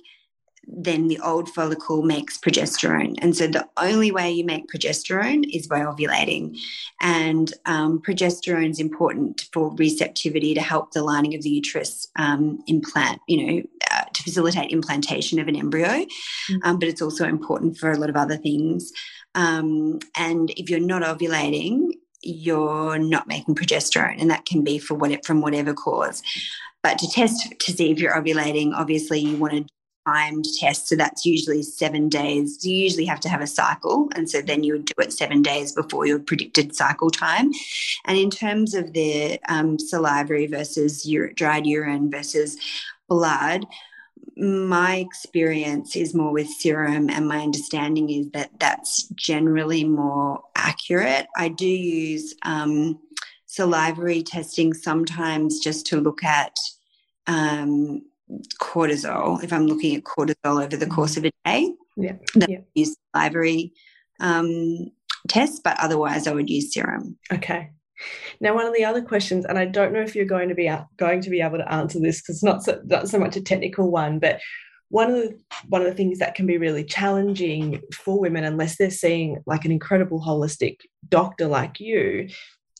[0.67, 3.15] then the old follicle makes progesterone.
[3.21, 6.57] And so the only way you make progesterone is by ovulating.
[7.01, 12.59] And um, progesterone is important for receptivity to help the lining of the uterus um,
[12.67, 13.63] implant, you know,
[14.17, 15.87] to facilitate implantation of an embryo.
[15.87, 16.57] Mm-hmm.
[16.63, 18.91] Um, but it's also important for a lot of other things.
[19.35, 24.95] Um, and if you're not ovulating, you're not making progesterone, and that can be for
[24.95, 26.23] what from whatever cause.
[26.83, 29.65] But to test to see if you're ovulating, obviously you want to
[30.07, 30.87] timed test.
[30.87, 32.65] So that's usually seven days.
[32.65, 34.09] You usually have to have a cycle.
[34.15, 37.51] And so then you would do it seven days before your predicted cycle time.
[38.05, 42.57] And in terms of the um, salivary versus ur- dried urine versus
[43.09, 43.65] blood,
[44.39, 51.27] my experience is more with serum, and my understanding is that that's generally more accurate.
[51.37, 52.99] I do use um,
[53.45, 56.57] salivary testing sometimes just to look at
[57.25, 58.03] um,
[58.61, 59.43] cortisol.
[59.43, 62.59] If I'm looking at cortisol over the course of a day, yeah, yeah.
[62.75, 63.73] use salivary
[64.19, 64.91] um,
[65.27, 67.17] tests, but otherwise I would use serum.
[67.31, 67.71] Okay.
[68.39, 70.71] Now, one of the other questions, and I don't know if you're going to be
[70.97, 73.41] going to be able to answer this because it's not so, not so much a
[73.41, 74.39] technical one, but
[74.89, 78.77] one of the one of the things that can be really challenging for women, unless
[78.77, 80.77] they're seeing like an incredible holistic
[81.09, 82.29] doctor like you,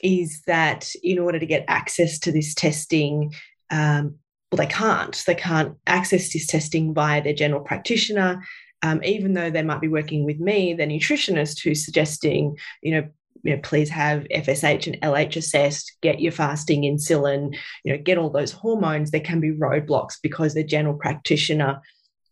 [0.02, 3.34] is that in order to get access to this testing,
[3.70, 4.16] um,
[4.52, 5.22] well, they can't.
[5.28, 8.44] They can't access this testing via their general practitioner.
[8.84, 13.10] Um, even though they might be working with me, the nutritionist who's suggesting, you know,
[13.44, 18.18] you know, please have FSH and LH assessed, get your fasting insulin, you know, get
[18.18, 19.12] all those hormones.
[19.12, 21.82] There can be roadblocks because the general practitioner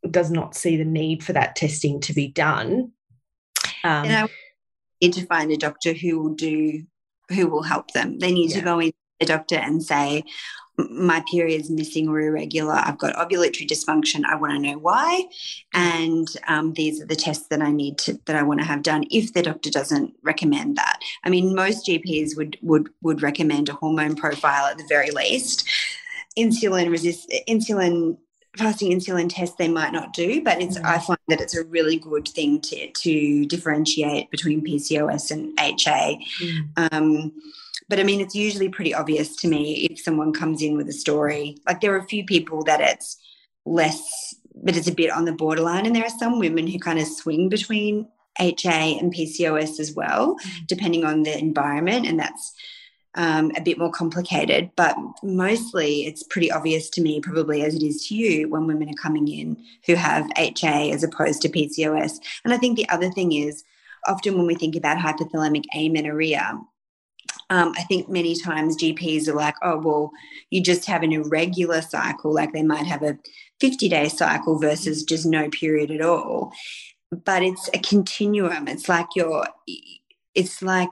[0.09, 2.91] does not see the need for that testing to be done.
[3.83, 4.27] Um, and I
[5.01, 6.83] need to find a doctor who will do,
[7.29, 8.19] who will help them.
[8.19, 8.59] They need yeah.
[8.59, 8.91] to go in
[9.21, 10.23] a doctor and say,
[10.77, 12.73] my period's missing or irregular.
[12.73, 14.23] I've got ovulatory dysfunction.
[14.25, 15.25] I want to know why,
[15.73, 18.83] and um, these are the tests that I need to that I want to have
[18.83, 19.05] done.
[19.09, 23.73] If the doctor doesn't recommend that, I mean, most GPs would would would recommend a
[23.73, 25.67] hormone profile at the very least.
[26.37, 28.17] Insulin resist insulin
[28.57, 30.85] fasting insulin test they might not do, but it's mm.
[30.85, 36.19] I find that it's a really good thing to to differentiate between PCOS and HA.
[36.41, 36.93] Mm.
[36.93, 37.33] Um,
[37.87, 40.93] but I mean, it's usually pretty obvious to me if someone comes in with a
[40.93, 41.57] story.
[41.67, 43.17] Like there are a few people that it's
[43.65, 45.85] less, but it's a bit on the borderline.
[45.85, 48.07] And there are some women who kind of swing between
[48.39, 50.67] HA and PCOS as well, mm.
[50.67, 52.05] depending on the environment.
[52.05, 52.53] And that's
[53.15, 54.71] um, a bit more complicated.
[54.75, 58.89] But mostly it's pretty obvious to me, probably as it is to you, when women
[58.89, 62.19] are coming in who have HA as opposed to PCOS.
[62.43, 63.63] And I think the other thing is,
[64.07, 66.59] often when we think about hypothalamic amenorrhea,
[67.49, 70.11] um, I think many times GPs are like, oh, well,
[70.49, 73.17] you just have an irregular cycle, like they might have a
[73.59, 76.51] 50 day cycle versus just no period at all.
[77.11, 78.67] But it's a continuum.
[78.67, 79.47] It's like your,
[80.33, 80.89] it's like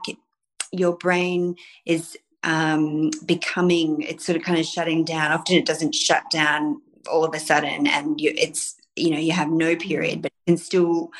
[0.72, 5.32] your brain is um, becoming, it's sort of kind of shutting down.
[5.32, 9.32] Often it doesn't shut down all of a sudden, and you, it's, you know, you
[9.32, 11.10] have no period, but it can still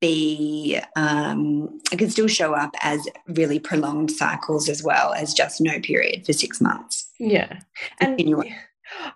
[0.00, 5.60] be um, it can still show up as really prolonged cycles as well as just
[5.60, 7.10] no period for six months.
[7.18, 7.60] Yeah,
[8.00, 8.54] and anyway.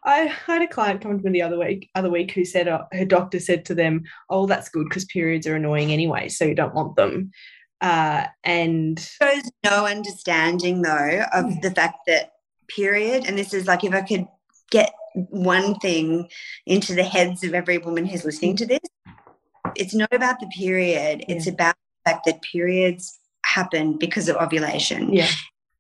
[0.05, 2.85] I had a client come to me the other week other week who said uh,
[2.93, 6.55] her doctor said to them, "Oh, that's good because periods are annoying anyway, so you
[6.55, 7.33] don't want them."
[7.81, 11.61] Uh, and there's no understanding though of hmm.
[11.61, 12.35] the fact that
[12.69, 14.29] period, and this is like if I could
[14.71, 16.29] get one thing
[16.67, 18.59] into the heads of every woman who's listening hmm.
[18.59, 18.81] to this
[19.77, 21.25] it's not about the period.
[21.27, 21.35] Yeah.
[21.35, 25.13] It's about the fact that periods happen because of ovulation.
[25.13, 25.29] Yeah.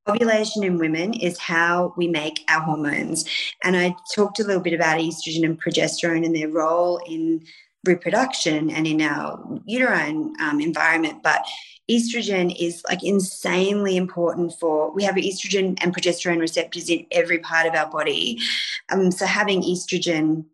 [0.07, 3.24] Ovulation in women is how we make our hormones.
[3.62, 7.44] And I talked a little bit about estrogen and progesterone and their role in
[7.87, 11.22] reproduction and in our uterine um, environment.
[11.22, 11.44] But
[11.90, 17.66] estrogen is like insanely important for we have estrogen and progesterone receptors in every part
[17.66, 18.38] of our body.
[18.90, 20.44] Um, so having estrogen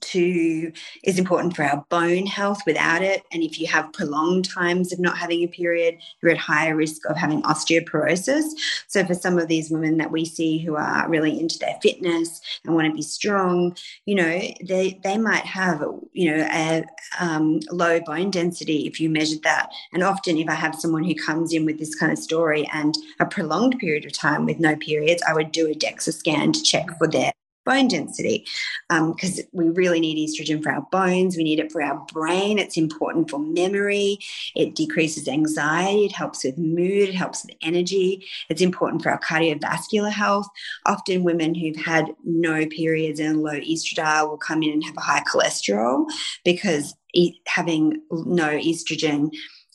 [0.00, 3.22] to is important for our bone health without it.
[3.32, 7.08] And if you have prolonged times of not having a period you're at higher risk
[7.08, 8.44] of having osteoporosis.
[8.88, 12.40] So for some of these women that we see who are really into their fitness
[12.64, 13.76] and want to be strong
[14.06, 16.84] you know they they might have you know a
[17.20, 19.70] um, low bone density if you measured that.
[19.92, 22.94] And often if i have someone who comes in with this kind of story and
[23.20, 26.62] a prolonged period of time with no periods i would do a dexa scan to
[26.62, 27.32] check for their
[27.64, 28.46] bone density
[28.88, 31.36] because um, we really need estrogen for our bones.
[31.36, 32.58] We need it for our brain.
[32.58, 34.18] It's important for memory.
[34.54, 36.06] It decreases anxiety.
[36.06, 37.08] It helps with mood.
[37.08, 38.26] It helps with energy.
[38.48, 40.46] It's important for our cardiovascular health.
[40.86, 45.00] Often, women who've had no periods and low estradiol will come in and have a
[45.00, 46.06] high cholesterol
[46.44, 49.30] because e- having no estrogen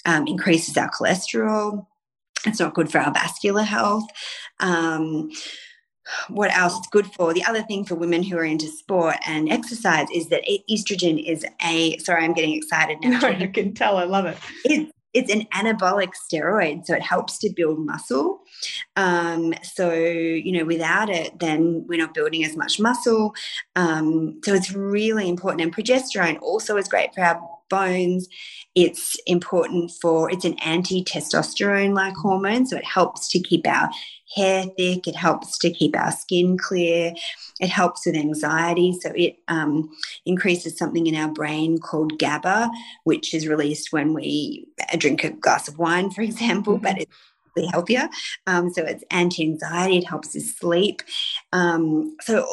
[0.06, 1.86] um, increases our cholesterol.
[2.46, 4.06] It's not good for our vascular health.
[4.60, 5.32] Um,
[6.30, 7.34] what else it's good for.
[7.34, 11.46] The other thing for women who are into sport and exercise is that estrogen is
[11.62, 13.20] a sorry i'm getting excited now.
[13.30, 13.98] No, you can tell.
[13.98, 14.38] I love it.
[14.64, 18.42] It's, it's an anabolic steroid so it helps to build muscle.
[18.96, 23.34] Um, so you know without it then we're not building as much muscle.
[23.76, 25.62] Um, so it's really important.
[25.62, 28.28] And progesterone also is great for our bones.
[28.76, 33.90] It's important for it's an anti-testosterone like hormone so it helps to keep our
[34.36, 35.08] hair thick.
[35.08, 37.14] It helps to keep our skin clear.
[37.60, 38.98] It helps with anxiety.
[39.00, 39.90] So it um,
[40.26, 42.70] increases something in our brain called GABA,
[43.04, 44.68] which is released when we
[44.98, 46.84] drink a glass of wine, for example, mm-hmm.
[46.84, 48.08] but it's healthier.
[48.48, 49.98] Um, so it's anti-anxiety.
[49.98, 51.02] It helps us sleep.
[51.52, 52.46] Um, so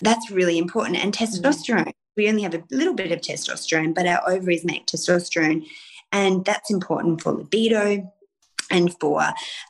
[0.00, 1.02] that's really important.
[1.02, 1.24] And mm-hmm.
[1.24, 1.92] testosterone.
[2.16, 5.66] We only have a little bit of testosterone, but our ovaries make testosterone,
[6.12, 8.12] and that's important for libido
[8.72, 9.22] and for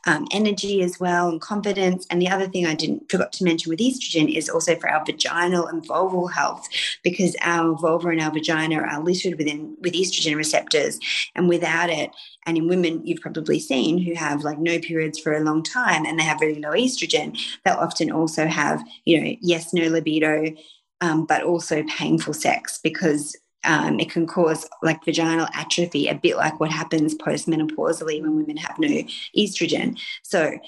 [0.07, 2.07] um, energy as well and confidence.
[2.09, 5.05] And the other thing I didn't forgot to mention with estrogen is also for our
[5.05, 6.69] vaginal and vulval health
[7.03, 10.99] because our vulva and our vagina are littered within with estrogen receptors,
[11.35, 12.11] and without it,
[12.47, 16.07] and in women you've probably seen who have like no periods for a long time
[16.07, 20.55] and they have really low estrogen, they'll often also have you know yes no libido.
[21.01, 23.35] Um, but also painful sex because
[23.65, 28.57] um, it can cause like vaginal atrophy, a bit like what happens postmenopausally when women
[28.57, 28.89] have no
[29.37, 29.99] estrogen.
[30.23, 30.59] So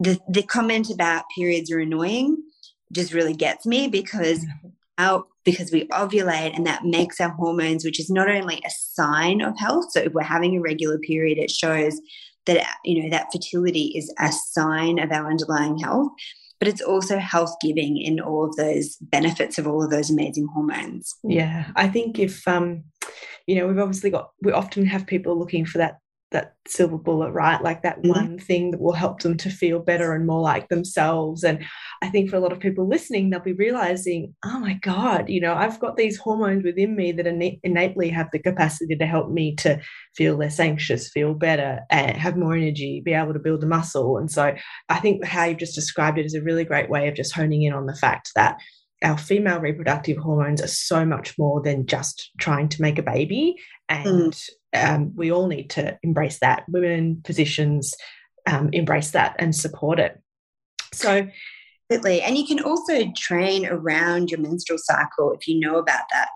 [0.00, 2.36] the the comment about periods are annoying
[2.92, 4.44] just really gets me because
[4.98, 9.40] our because we ovulate and that makes our hormones, which is not only a sign
[9.40, 9.92] of health.
[9.92, 12.00] So if we're having a regular period, it shows
[12.46, 16.12] that you know that fertility is a sign of our underlying health
[16.58, 20.48] but it's also health giving in all of those benefits of all of those amazing
[20.52, 21.14] hormones.
[21.22, 22.84] Yeah, I think if um,
[23.46, 25.98] you know, we've obviously got we often have people looking for that
[26.30, 27.62] that silver bullet, right?
[27.62, 28.08] Like that mm-hmm.
[28.08, 31.42] one thing that will help them to feel better and more like themselves.
[31.42, 31.64] And
[32.02, 35.40] I think for a lot of people listening, they'll be realizing, oh my God, you
[35.40, 39.54] know, I've got these hormones within me that innately have the capacity to help me
[39.56, 39.80] to
[40.16, 44.18] feel less anxious, feel better, and have more energy, be able to build the muscle.
[44.18, 44.54] And so
[44.88, 47.62] I think how you've just described it is a really great way of just honing
[47.62, 48.58] in on the fact that
[49.02, 53.56] our female reproductive hormones are so much more than just trying to make a baby
[53.88, 56.64] and mm um, we all need to embrace that.
[56.68, 57.94] Women, physicians,
[58.46, 60.20] um, embrace that and support it.
[60.92, 61.28] So,
[61.90, 62.20] Absolutely.
[62.20, 66.28] And you can also train around your menstrual cycle if you know about that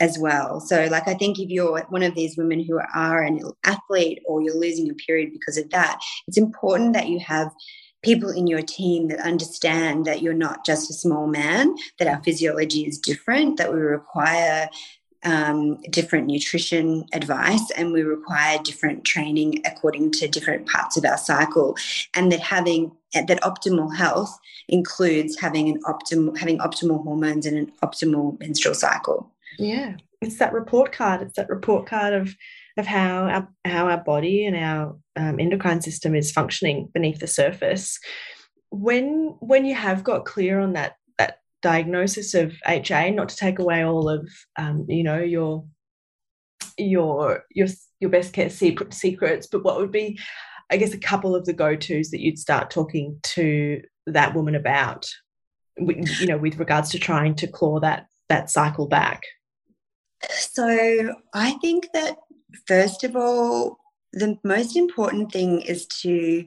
[0.00, 0.60] as well.
[0.60, 4.40] So, like, I think if you're one of these women who are an athlete or
[4.40, 7.50] you're losing your period because of that, it's important that you have
[8.02, 12.22] people in your team that understand that you're not just a small man, that our
[12.22, 14.68] physiology is different, that we require
[15.24, 21.18] um, different nutrition advice and we require different training according to different parts of our
[21.18, 21.76] cycle.
[22.14, 27.72] And that having that optimal health includes having an optimal having optimal hormones and an
[27.82, 29.30] optimal menstrual cycle.
[29.58, 29.96] Yeah.
[30.20, 31.22] It's that report card.
[31.22, 32.34] It's that report card of
[32.76, 37.26] of how our how our body and our um, endocrine system is functioning beneath the
[37.26, 37.98] surface.
[38.70, 40.96] When when you have got clear on that
[41.64, 45.64] diagnosis of HA, not to take away all of um, you know your
[46.76, 47.68] your your
[48.00, 50.20] your best care secrets, but what would be,
[50.70, 54.54] I guess, a couple of the go tos that you'd start talking to that woman
[54.54, 55.08] about,
[55.78, 59.22] you know, with regards to trying to claw that that cycle back.
[60.30, 62.18] So I think that
[62.66, 63.78] first of all,
[64.12, 66.44] the most important thing is to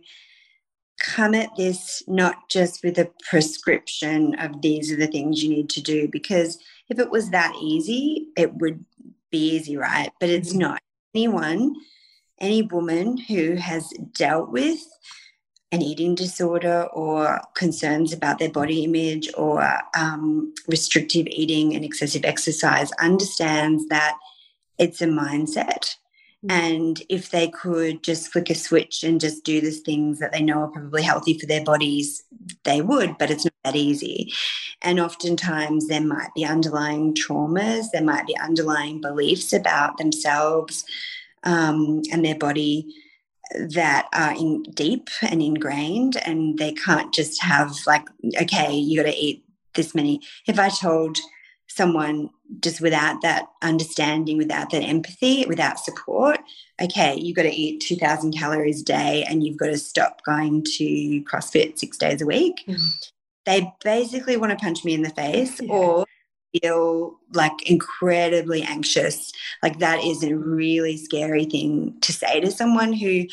[0.99, 5.69] come at this not just with a prescription of these are the things you need
[5.69, 6.57] to do because
[6.89, 8.83] if it was that easy it would
[9.31, 10.59] be easy right but it's mm-hmm.
[10.59, 10.81] not
[11.13, 11.75] anyone
[12.39, 14.79] any woman who has dealt with
[15.71, 19.67] an eating disorder or concerns about their body image or
[19.97, 24.17] um, restrictive eating and excessive exercise understands that
[24.77, 25.95] it's a mindset.
[26.49, 30.41] And if they could just flick a switch and just do the things that they
[30.41, 32.23] know are probably healthy for their bodies,
[32.63, 34.31] they would, but it's not that easy.
[34.81, 40.85] And oftentimes there might be underlying traumas, there might be underlying beliefs about themselves
[41.43, 42.93] um, and their body
[43.55, 48.05] that are in deep and ingrained and they can't just have like
[48.41, 51.17] okay you got to eat this many if i told
[51.77, 56.39] someone just without that understanding, without that empathy, without support,
[56.81, 60.63] okay, you've got to eat 2,000 calories a day and you've got to stop going
[60.63, 62.63] to CrossFit six days a week.
[62.67, 63.11] Mm.
[63.45, 65.71] They basically want to punch me in the face yeah.
[65.71, 66.05] or
[66.61, 69.31] feel like incredibly anxious.
[69.63, 73.25] Like that is a really scary thing to say to someone who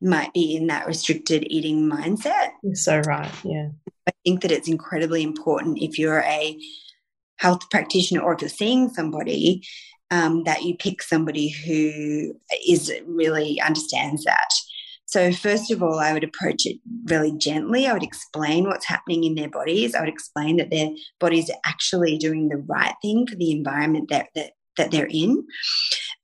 [0.00, 2.50] might be in that restricted eating mindset.
[2.62, 3.30] You're so right.
[3.44, 3.68] Yeah.
[4.06, 6.58] I think that it's incredibly important if you're a
[7.38, 9.62] health practitioner or if you're seeing somebody,
[10.10, 12.34] um, that you pick somebody who
[12.68, 14.50] is really understands that.
[15.06, 17.86] So, first of all, I would approach it really gently.
[17.86, 19.94] I would explain what's happening in their bodies.
[19.94, 20.88] I would explain that their
[21.20, 25.44] bodies are actually doing the right thing for the environment that, that, that they're in.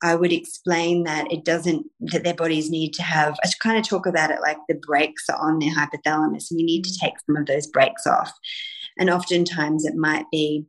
[0.02, 3.86] I would explain that it doesn't, that their bodies need to have, I kind of
[3.86, 7.14] talk about it like the brakes are on their hypothalamus and you need to take
[7.26, 8.32] some of those brakes off.
[8.98, 10.66] And oftentimes it might be,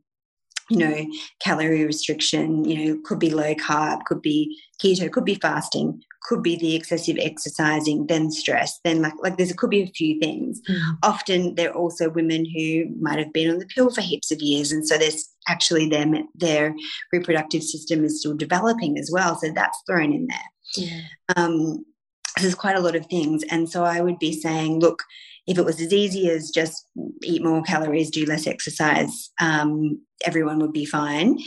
[0.70, 1.06] you know,
[1.40, 6.42] calorie restriction, you know, could be low carb, could be keto, could be fasting, could
[6.42, 10.60] be the excessive exercising, then stress, then like like there's could be a few things.
[10.68, 10.80] Mm.
[11.02, 14.70] Often they're also women who might have been on the pill for heaps of years,
[14.70, 16.74] and so there's actually their their
[17.12, 19.36] reproductive system is still developing as well.
[19.36, 20.38] So that's thrown in there.
[20.76, 21.00] Yeah.
[21.36, 21.84] Um,
[22.40, 25.02] there's quite a lot of things, and so I would be saying, look,
[25.50, 26.86] if it was as easy as just
[27.22, 31.38] eat more calories, do less exercise, um, everyone would be fine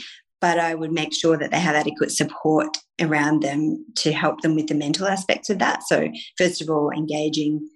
[0.44, 4.54] but I would make sure that they have adequate support around them to help them
[4.54, 5.82] with the mental aspects of that.
[5.84, 7.66] So, first of all, engaging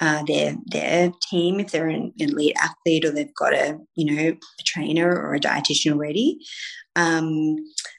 [0.00, 4.30] uh, their their team if they're an elite athlete or they've got a you know
[4.30, 6.38] a trainer or a dietitian already.
[6.96, 7.54] Um,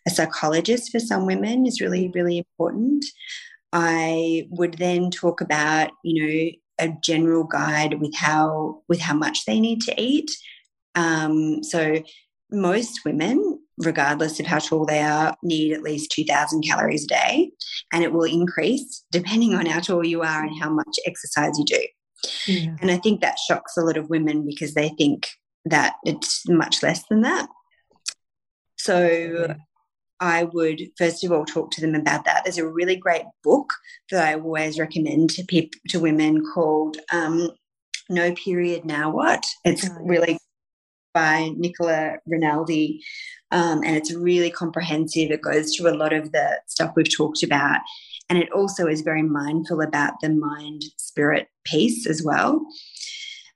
[0.06, 3.06] a psychologist for some women is really really important.
[3.72, 9.46] I would then talk about you know a general guide with how with how much
[9.46, 10.32] they need to eat.
[10.96, 12.02] Um, so
[12.52, 17.52] most women regardless of how tall they are, need at least 2,000 calories a day.
[17.94, 21.66] And it will increase depending on how tall you are and how much exercise you
[21.66, 21.88] do.
[22.48, 22.76] Yeah.
[22.82, 25.28] And I think that shocks a lot of women because they think
[25.66, 27.48] that it's much less than that.
[28.78, 29.56] So.
[30.20, 32.44] I would first of all talk to them about that.
[32.44, 33.72] There's a really great book
[34.12, 37.52] that I always recommend to people to women called um,
[38.10, 40.38] "No Period Now What." It's oh, really
[41.14, 43.04] by Nicola Rinaldi,
[43.52, 45.32] um, and it's really comprehensive.
[45.32, 47.80] It goes through a lot of the stuff we've talked about.
[48.30, 52.66] And it also is very mindful about the mind spirit piece as well.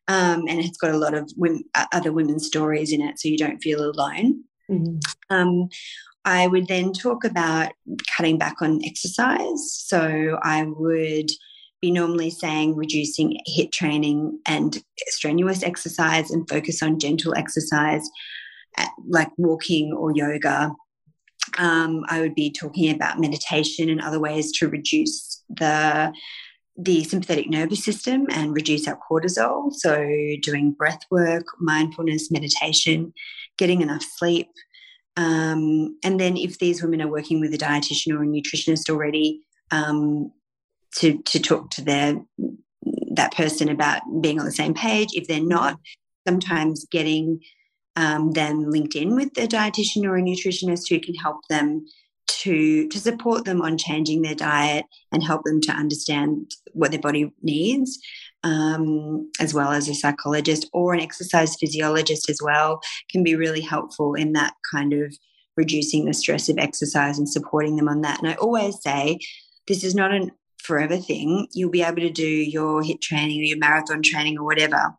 [0.07, 3.37] Um, and it's got a lot of women, other women's stories in it, so you
[3.37, 4.43] don't feel alone.
[4.69, 4.97] Mm-hmm.
[5.29, 5.69] Um,
[6.25, 7.73] I would then talk about
[8.15, 9.73] cutting back on exercise.
[9.73, 11.31] So I would
[11.81, 18.07] be normally saying reducing HIIT training and strenuous exercise and focus on gentle exercise
[19.07, 20.71] like walking or yoga.
[21.57, 26.13] Um, I would be talking about meditation and other ways to reduce the
[26.77, 29.73] the sympathetic nervous system and reduce our cortisol.
[29.73, 30.07] So,
[30.41, 33.13] doing breath work, mindfulness, meditation,
[33.57, 34.47] getting enough sleep.
[35.17, 39.41] Um, and then, if these women are working with a dietitian or a nutritionist already,
[39.71, 40.31] um,
[40.95, 42.21] to to talk to their
[43.13, 45.09] that person about being on the same page.
[45.13, 45.79] If they're not,
[46.27, 47.41] sometimes getting
[47.95, 51.85] um, then linked in with a dietitian or a nutritionist who can help them
[52.27, 57.01] to to support them on changing their diet and help them to understand what their
[57.01, 57.99] body needs
[58.43, 62.81] um, as well as a psychologist or an exercise physiologist as well
[63.11, 65.13] can be really helpful in that kind of
[65.57, 68.19] reducing the stress of exercise and supporting them on that.
[68.19, 69.19] And i always say
[69.67, 70.29] this is not a
[70.63, 71.47] forever thing.
[71.53, 74.95] You'll be able to do your HIIT training or your marathon training or whatever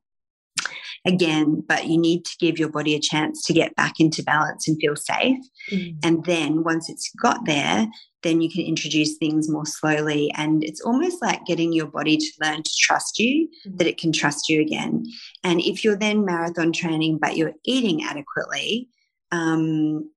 [1.05, 4.69] again, but you need to give your body a chance to get back into balance
[4.69, 5.39] and feel safe.
[5.71, 5.99] Mm.
[6.03, 7.87] And then once it's got there,
[8.23, 10.33] then you can introduce things more slowly.
[10.37, 13.79] And it's almost like getting your body to learn to trust you, mm.
[13.79, 15.05] that it can trust you again.
[15.43, 18.89] And if you're then marathon training, but you're eating adequately,
[19.33, 20.09] um,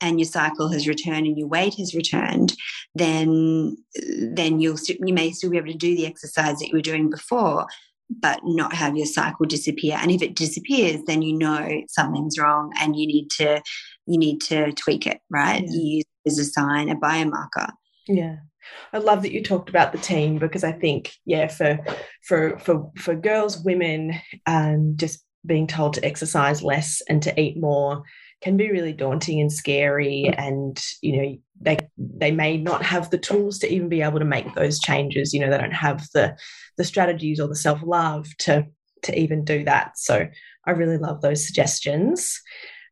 [0.00, 2.54] and your cycle has returned and your weight has returned,
[2.94, 3.76] then
[4.18, 7.08] then you'll you may still be able to do the exercise that you were doing
[7.08, 7.66] before,
[8.10, 9.98] but not have your cycle disappear.
[10.00, 13.62] And if it disappears then you know something's wrong and you need to
[14.06, 15.62] you need to tweak it right?
[15.62, 15.70] Yeah.
[15.70, 17.70] you use it as a sign a biomarker.
[18.06, 18.36] Yeah.
[18.92, 21.78] I love that you talked about the team because I think, yeah, for
[22.22, 24.14] for for for girls, women,
[24.46, 28.02] um, just being told to exercise less and to eat more
[28.44, 33.18] can be really daunting and scary and you know they they may not have the
[33.18, 35.32] tools to even be able to make those changes.
[35.32, 36.36] You know they don't have the
[36.76, 38.66] the strategies or the self-love to
[39.02, 39.98] to even do that.
[39.98, 40.28] So
[40.66, 42.40] i really love those suggestions.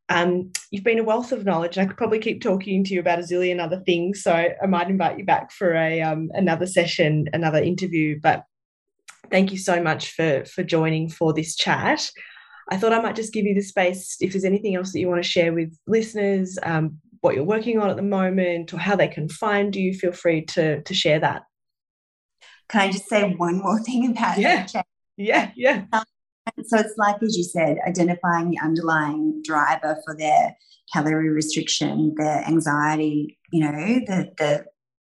[0.09, 1.77] Um, you've been a wealth of knowledge.
[1.77, 4.67] And i could probably keep talking to you about a zillion other things so i
[4.67, 8.19] might invite you back for a um, another session another interview.
[8.23, 8.45] But
[9.31, 12.11] thank you so much for for joining for this chat
[12.71, 15.09] I thought I might just give you the space if there's anything else that you
[15.09, 18.97] want to share with listeners, um, what you're working on at the moment, or how
[18.97, 19.95] they can find you.
[19.95, 21.43] Feel free to to share that.
[22.69, 24.67] Can I just say one more thing about yeah.
[24.73, 24.87] that?
[25.17, 25.85] Yeah, yeah.
[25.93, 26.05] Um,
[26.65, 30.57] so it's like, as you said, identifying the underlying driver for their
[30.93, 34.65] calorie restriction, their anxiety, you know, the the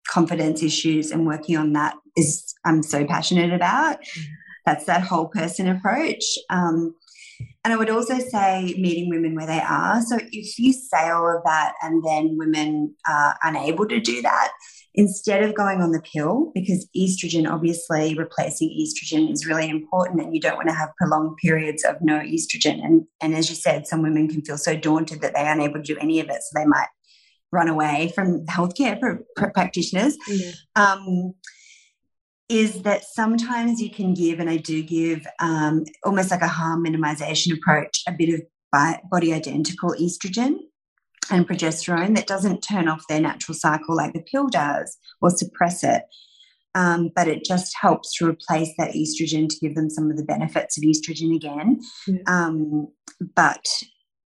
[0.08, 3.98] confidence issues, and working on that is I'm so passionate about.
[4.02, 4.24] Mm.
[4.66, 6.24] That's that whole person approach.
[6.50, 6.96] Um,
[7.66, 10.00] and I would also say meeting women where they are.
[10.04, 14.52] So if you say all of that and then women are unable to do that,
[14.94, 20.36] instead of going on the pill, because estrogen, obviously replacing estrogen is really important and
[20.36, 22.86] you don't want to have prolonged periods of no estrogen.
[22.86, 25.94] And, and as you said, some women can feel so daunted that they're unable to
[25.94, 26.44] do any of it.
[26.44, 26.88] So they might
[27.52, 29.00] run away from healthcare
[29.56, 30.18] practitioners.
[30.28, 30.52] Yeah.
[30.76, 31.34] Um,
[32.48, 36.86] is that sometimes you can give, and I do give um, almost like a harm
[36.86, 38.42] minimization approach, a bit of
[39.10, 40.58] body identical estrogen
[41.32, 45.84] and progesterone that doesn't turn off their natural cycle like the pill does or suppress
[45.84, 46.04] it.
[46.76, 50.26] Um, but it just helps to replace that estrogen to give them some of the
[50.26, 51.80] benefits of estrogen again.
[52.06, 52.18] Yeah.
[52.28, 52.90] Um,
[53.34, 53.66] but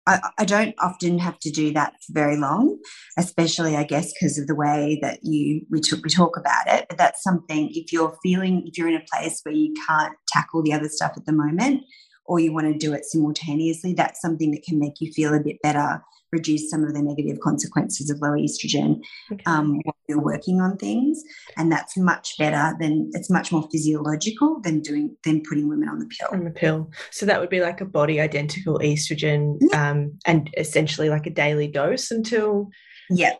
[0.10, 2.80] I, I, don't often have to do that for very long,
[3.18, 6.88] especially, I guess, because of the way that you we, t- we talk about it.
[6.90, 10.64] But that's something if you're feeling if you're in a place where you can't tackle
[10.64, 11.84] the other stuff at the moment,
[12.26, 15.40] or you want to do it simultaneously, that's something that can make you feel a
[15.40, 16.02] bit better
[16.32, 19.02] reduce some of the negative consequences of low estrogen
[19.32, 19.44] okay.
[19.46, 21.24] um, while you're working on things.
[21.58, 26.00] And that's much better than it's much more physiological than doing than putting women on
[26.00, 26.30] the pill.
[26.32, 26.92] On the pill.
[27.12, 29.92] So that would be like a body identical estrogen yeah.
[29.92, 32.70] um, and essentially like a daily dose until
[33.10, 33.34] yeah.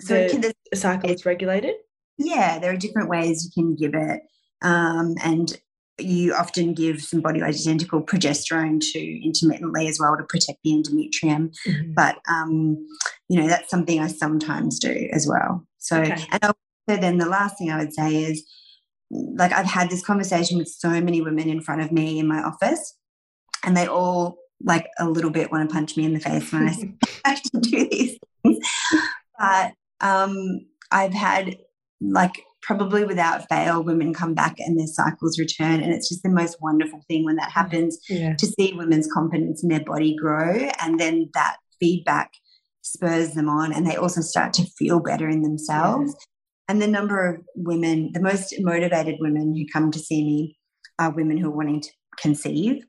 [0.00, 1.74] So the, the cycle is regulated.
[2.18, 4.20] Yeah, there are different ways you can give it.
[4.62, 5.58] Um, and
[5.98, 11.54] you often give some body identical progesterone to intermittently as well to protect the endometrium.
[11.66, 11.92] Mm-hmm.
[11.94, 12.86] But, um,
[13.28, 15.66] you know, that's something I sometimes do as well.
[15.78, 16.22] So, okay.
[16.32, 18.44] and also then the last thing I would say is,
[19.10, 22.42] like, I've had this conversation with so many women in front of me in my
[22.42, 22.94] office,
[23.64, 26.68] and they all, like, a little bit want to punch me in the face when
[26.68, 26.72] I
[27.28, 28.58] have to do these things.
[29.38, 31.56] But um, I've had,
[32.00, 35.80] like, probably without fail, women come back and their cycles return.
[35.80, 37.52] And it's just the most wonderful thing when that mm.
[37.52, 38.34] happens yeah.
[38.34, 40.68] to see women's confidence in their body grow.
[40.80, 42.32] And then that feedback
[42.82, 46.12] spurs them on and they also start to feel better in themselves.
[46.12, 46.24] Yeah.
[46.68, 50.58] And the number of women, the most motivated women who come to see me
[50.98, 52.84] are women who are wanting to conceive.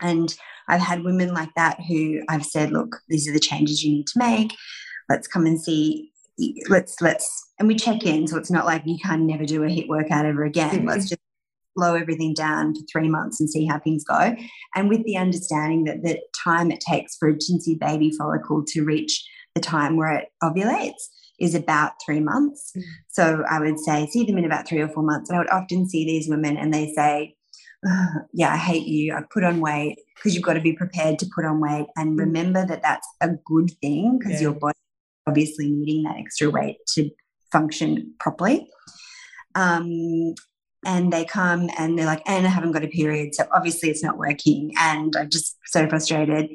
[0.00, 0.32] And
[0.68, 4.06] I've had women like that who I've said, look, these are the changes you need
[4.08, 4.54] to make.
[5.08, 6.11] Let's come and see
[6.68, 9.66] let's let's and we check in so it's not like you can never do a
[9.66, 10.88] HIIT workout ever again mm-hmm.
[10.88, 11.20] let's just
[11.76, 14.34] slow everything down for three months and see how things go
[14.74, 18.84] and with the understanding that the time it takes for a teensy baby follicle to
[18.84, 21.08] reach the time where it ovulates
[21.40, 22.88] is about three months mm-hmm.
[23.08, 25.50] so i would say see them in about three or four months and i would
[25.50, 27.34] often see these women and they say
[28.32, 29.14] yeah, I hate you.
[29.14, 32.16] I put on weight because you've got to be prepared to put on weight and
[32.16, 32.20] mm.
[32.20, 34.48] remember that that's a good thing because yeah.
[34.48, 34.78] your body
[35.26, 37.10] obviously needing that extra weight to
[37.50, 38.68] function properly.
[39.54, 40.34] Um,
[40.84, 43.34] and they come and they're like, and I haven't got a period.
[43.34, 44.72] So obviously it's not working.
[44.78, 46.50] And I'm just so frustrated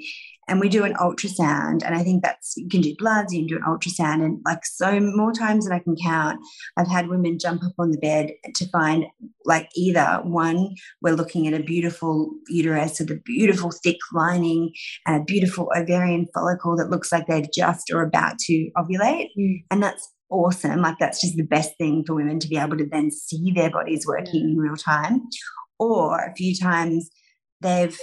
[0.48, 3.48] and we do an ultrasound and i think that's you can do bloods you can
[3.48, 6.40] do an ultrasound and like so more times than i can count
[6.78, 9.06] i've had women jump up on the bed to find
[9.46, 10.70] like either one
[11.02, 14.72] we're looking at a beautiful uterus with a beautiful thick lining
[15.06, 19.56] and a beautiful ovarian follicle that looks like they're just or about to ovulate mm.
[19.72, 22.86] and that's awesome like that's just the best thing for women to be able to
[22.92, 24.52] then see their bodies working yeah.
[24.52, 25.22] in real time
[25.80, 27.10] or a few times
[27.62, 27.98] they've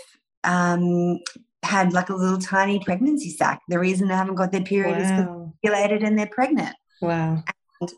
[0.44, 1.18] um,
[1.64, 3.60] had like a little tiny pregnancy sac.
[3.68, 5.02] The reason they haven't got their period wow.
[5.02, 6.76] is because they're ovulated and they're pregnant.
[7.00, 7.42] Wow.
[7.80, 7.92] And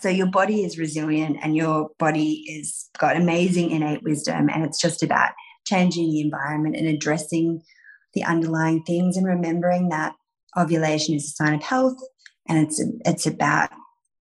[0.00, 4.80] so your body is resilient and your body is got amazing innate wisdom and it's
[4.80, 5.30] just about
[5.66, 7.62] changing the environment and addressing
[8.12, 10.14] the underlying things and remembering that
[10.58, 11.98] ovulation is a sign of health
[12.48, 13.70] and it's it's about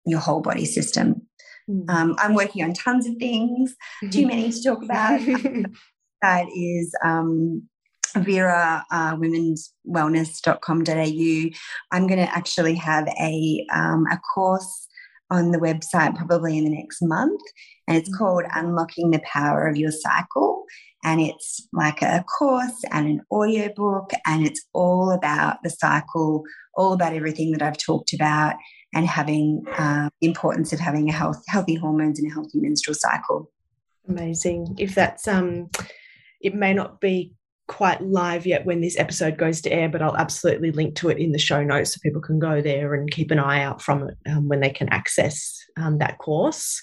[0.05, 1.23] your whole body system.
[1.69, 1.89] Mm.
[1.89, 3.75] Um, I'm working on tons of things,
[4.11, 5.21] too many to talk about.
[6.23, 7.69] that is um,
[8.17, 11.51] Vera uh, women's wellness.com.au.
[11.91, 14.89] I'm going to actually have a, um, a course
[15.31, 17.41] on the website probably in the next month,
[17.89, 18.67] and it's called mm-hmm.
[18.67, 20.65] Unlocking the Power of Your Cycle.
[21.05, 26.45] And it's like a course and an audio book, and it's all about the cycle,
[26.77, 28.55] all about everything that I've talked about,
[28.95, 32.95] and having uh, the importance of having a health, healthy hormones and a healthy menstrual
[32.95, 33.51] cycle.
[34.09, 34.77] Amazing.
[34.79, 35.71] If that's um,
[36.41, 37.33] it may not be
[37.73, 41.17] quite live yet when this episode goes to air, but I'll absolutely link to it
[41.17, 44.09] in the show notes so people can go there and keep an eye out from
[44.09, 46.83] it um, when they can access um, that course.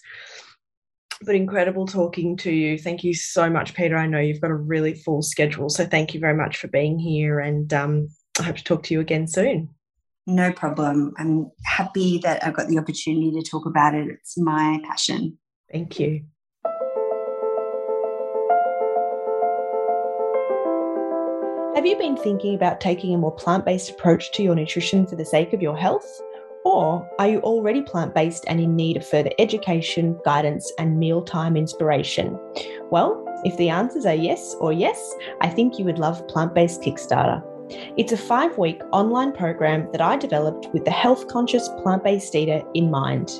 [1.22, 2.80] But incredible talking to you.
[2.80, 3.94] Thank you so much, Peta.
[3.96, 6.98] I know you've got a really full schedule, so thank you very much for being
[6.98, 8.08] here, and um,
[8.40, 9.70] I hope to talk to you again soon.
[10.26, 11.14] No problem.
[11.20, 14.08] I'm happy that I've got the opportunity to talk about it.
[14.10, 15.38] It's my passion.
[15.72, 16.24] Thank you.
[21.80, 25.16] Have you been thinking about taking a more plant based approach to your nutrition for
[25.16, 26.22] the sake of your health?
[26.66, 31.56] Or are you already plant based and in need of further education, guidance, and mealtime
[31.56, 32.38] inspiration?
[32.92, 36.82] Well, if the answers are yes or yes, I think you would love Plant Based
[36.82, 37.42] Kickstarter.
[37.98, 42.36] It's a five week online program that I developed with the health conscious plant based
[42.36, 43.32] eater in mind.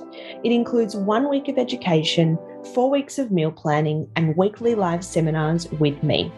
[0.46, 2.40] It includes one week of education,
[2.74, 6.32] four weeks of meal planning, and weekly live seminars with me.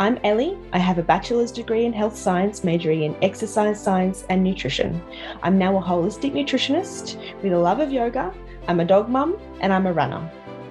[0.00, 0.56] I'm Ellie.
[0.72, 4.98] I have a bachelor's degree in health science, majoring in exercise science and nutrition.
[5.42, 8.32] I'm now a holistic nutritionist with a love of yoga.
[8.66, 10.26] I'm a dog mum and I'm a runner.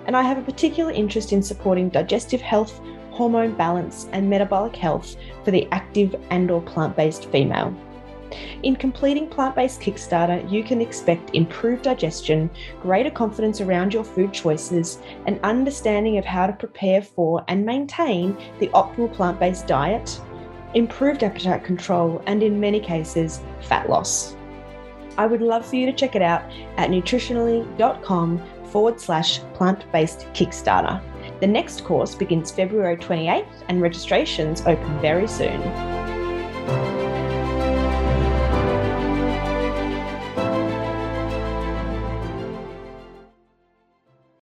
[0.08, 5.16] And I have a particular interest in supporting digestive health, hormone balance, and metabolic health
[5.46, 7.72] for the active and or plant-based female.
[8.64, 12.50] In completing Plant Based Kickstarter, you can expect improved digestion,
[12.82, 18.38] greater confidence around your food choices, an understanding of how to prepare for and maintain
[18.60, 20.20] the optimal plant based diet,
[20.74, 24.36] improved appetite control, and in many cases, fat loss.
[25.18, 26.44] I would love for you to check it out
[26.78, 31.02] at nutritionally.com forward slash plant based Kickstarter.
[31.40, 35.62] The next course begins February 28th and registrations open very soon.